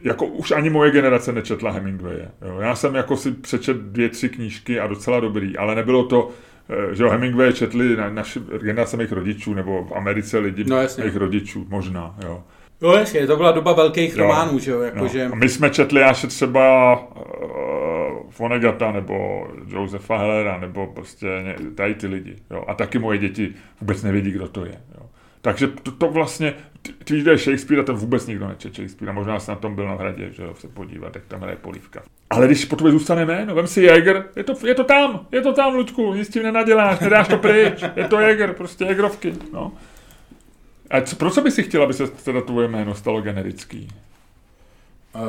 [0.02, 2.32] jako už ani moje generace nečetla Hemingwaye.
[2.48, 2.58] Jo.
[2.60, 6.30] Já jsem jako si přečet dvě, tři knížky a docela dobrý, ale nebylo to,
[6.92, 10.82] eh, že jo, Hemingway četli na, naši generace mých rodičů, nebo v Americe lidi No,
[10.82, 11.04] jasně.
[11.04, 12.44] mých rodičů, možná, jo.
[12.82, 14.24] No jasně, to byla doba velkých Jo.
[14.24, 15.26] románů, že jo, jakože...
[15.26, 17.20] A my jsme četli až třeba uh,
[18.40, 21.28] Vonegata nebo Josefa Hellera nebo prostě
[21.76, 22.36] tady ty lidi.
[22.52, 22.64] Jo.
[22.68, 24.82] A taky moje děti vůbec nevědí, kdo to je.
[24.96, 25.06] Jo.
[25.42, 26.54] Takže to, to vlastně,
[27.04, 29.10] ty, je Shakespeare a ten vůbec nikdo nečet Shakespeare.
[29.10, 31.58] A možná se na tom byl na hradě, že jo, se podívat, jak tam hraje
[31.62, 32.02] polívka.
[32.30, 35.42] Ale když po tobě zůstane jméno, vem si Jäger, je to, je to tam, je
[35.42, 39.34] to tam, Luďku, nic s tím nenaděláš, nedáš to pryč, je to Jäger, prostě Jägerovky,
[39.54, 39.72] no.
[40.90, 43.88] A co, pro co by si chtěla, aby se teda tvoje jméno stalo generický?
[45.16, 45.22] Uh,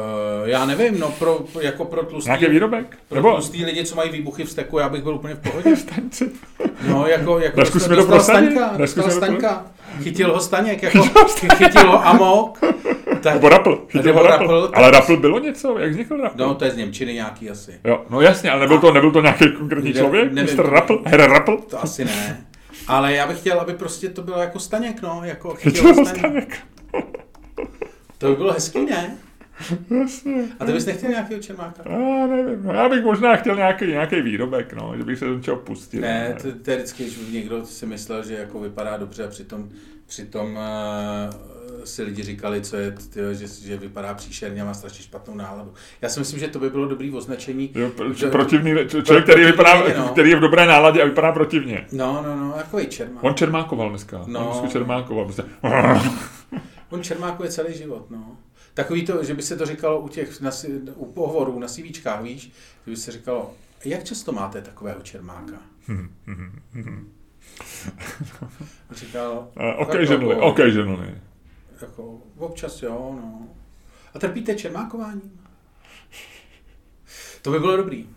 [0.48, 2.98] já nevím, no pro, jako pro tlustý, Nějaký výrobek?
[3.08, 5.76] pro Nebo tlustý lidi, co mají výbuchy v steku, já bych byl úplně v pohodě.
[5.76, 6.30] staňci?
[6.88, 8.52] No, jako, jako dostal to prosadit?
[8.52, 9.66] Staňka, dostal Staňka.
[10.02, 11.02] Chytil ho Staněk, jako
[11.56, 12.58] chytil ho Amok.
[13.22, 13.84] Tak, Nebo Rapl.
[13.88, 14.42] Chytil Nebo ho Rapl.
[14.46, 15.78] Rapl, tak- Ale Rapl bylo něco?
[15.78, 16.34] Jak vznikl Rapl?
[16.38, 17.80] no, to je z Němčiny nějaký asi.
[17.84, 20.32] Jo, no jasně, ale nebyl to, nebyl to nějaký konkrétní člověk?
[20.32, 20.56] nevím.
[20.56, 20.70] Mr.
[20.70, 21.02] Rapl?
[21.06, 21.56] Herr Rapl?
[21.70, 22.44] To asi ne.
[22.86, 26.08] Ale já bych chtěl, aby prostě to bylo jako Staněk, no, jako Staněk.
[26.08, 26.58] Staněk.
[28.18, 29.16] To by bylo hezký, ne?
[30.00, 30.44] Jasně.
[30.60, 31.82] A ty bys nechtěl nějakého čermáka?
[31.90, 35.34] Já nevím, no, já bych možná chtěl nějaký, nějaký výrobek, no, že bych se do
[35.34, 36.00] něčeho pustil.
[36.00, 39.68] Ne, to, to je vždycky, když někdo si myslel, že jako vypadá dobře a přitom,
[40.06, 40.60] přitom uh,
[41.84, 45.74] si lidi říkali, co je, tyjo, že, že vypadá příšerně a má strašně špatnou náladu.
[46.02, 47.70] Já si myslím, že to by bylo dobrý označení.
[47.74, 50.08] Jo, pro- že- protivný, člověk, který, vypadá, protivný, no.
[50.08, 51.86] který je v dobré náladě a vypadá protivně.
[51.92, 53.24] No, no, no, jako i Čermák.
[53.24, 54.22] On čermákoval dneska.
[54.26, 54.60] No.
[54.62, 55.24] On čermákoval.
[55.24, 55.44] Prostě.
[56.90, 58.36] On Čermákuje celý život, no.
[58.74, 60.50] Takový to, že by se to říkalo u těch, na,
[60.94, 62.42] u pohovorů na CVčkách, víš,
[62.86, 63.54] že by se říkalo,
[63.84, 65.52] jak často máte takového Čermáka?
[68.90, 71.14] Říkal, occasionally, jako- occasionally.
[71.82, 73.48] Jako, občas jo, no.
[74.14, 75.40] A trpíte čermákováním?
[77.42, 78.08] To by bylo dobrý.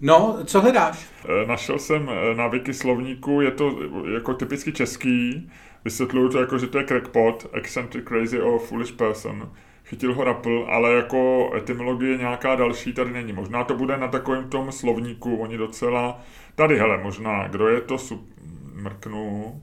[0.00, 1.08] No, co hledáš?
[1.24, 5.50] Eh, Našel jsem eh, na Wiki slovníku, je to eh, jako typicky český,
[5.84, 9.52] vysvětluju to jako, že to je crackpot, eccentric, crazy or foolish person.
[9.84, 13.32] Chytil ho Rapl, ale jako etymologie nějaká další tady není.
[13.32, 16.20] Možná to bude na takovém tom slovníku, oni docela...
[16.54, 18.28] Tady, hele, možná, kdo je to, Sup...
[18.74, 19.62] mrknu,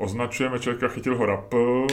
[0.00, 1.86] označujeme člověka, chytil ho Rapl,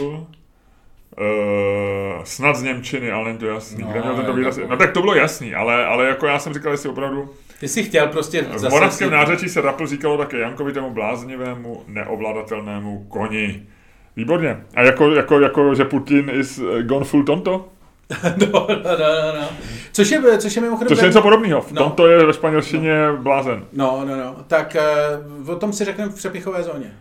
[1.20, 3.84] Uh, snad z Němčiny, ale není to jasný.
[3.84, 4.56] No, No, měl tento výraz?
[4.56, 7.30] tak- No tak to bylo jasný, ale, ale jako já jsem říkal, jestli opravdu
[7.60, 13.64] Ty jsi chtěl prostě v moravském nářečí se Rapl říkalo také Jankovitému bláznivému, neovladatelnému koni.
[14.16, 14.64] Výborně.
[14.76, 17.68] A jako, jako, jako že Putin is eh, gone full tonto?
[18.24, 19.48] no, no, no, no.
[19.92, 20.98] Což je, což je mimochodem...
[20.98, 21.62] To je něco podobného.
[21.62, 21.84] V No.
[21.84, 23.66] tomto je ve španělštině blázen.
[23.74, 24.36] No, no, no.
[24.48, 24.78] Tak
[25.42, 26.92] uh, o tom si řekneme v přepichové zóně.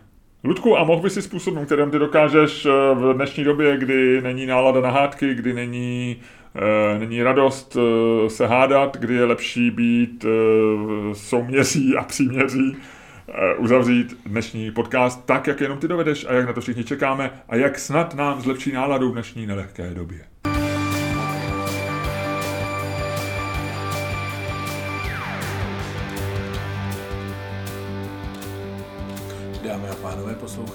[0.47, 4.45] Ludku, a mohl by si způsobem, kterým ty dokážeš eh, v dnešní době, kdy není
[4.45, 6.17] nálada na hádky, kdy není,
[6.55, 10.25] eh, není radost eh, se hádat, kdy je lepší být
[11.13, 12.77] souměří a příměří,
[13.57, 17.55] uzavřít dnešní podcast tak, jak jenom ty dovedeš a jak na to všichni čekáme a
[17.55, 20.19] jak snad nám zlepší náladu v dnešní nelehké době.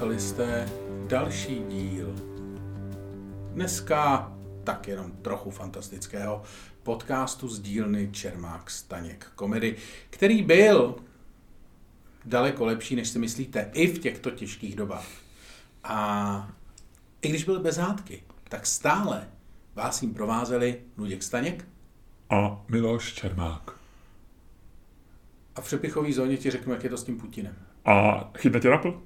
[0.02, 0.68] Poslouchali jste
[1.06, 2.14] další díl.
[3.52, 4.32] Dneska
[4.64, 6.42] tak jenom trochu fantastického
[6.82, 9.76] podcastu z dílny Čermák Staněk komedy,
[10.10, 10.96] který byl
[12.24, 15.06] daleko lepší, než si myslíte, i v těchto těžkých dobách.
[15.84, 16.50] A
[17.22, 19.28] i když byl bez hádky, tak stále
[19.74, 21.68] vás jim provázeli Luděk Staněk
[22.30, 23.70] A Miloš Čermák.
[25.56, 27.54] a v přepichové zóně ti řeknu, jak je to s tím Putinem.
[27.84, 29.02] A chytne tě Rapl?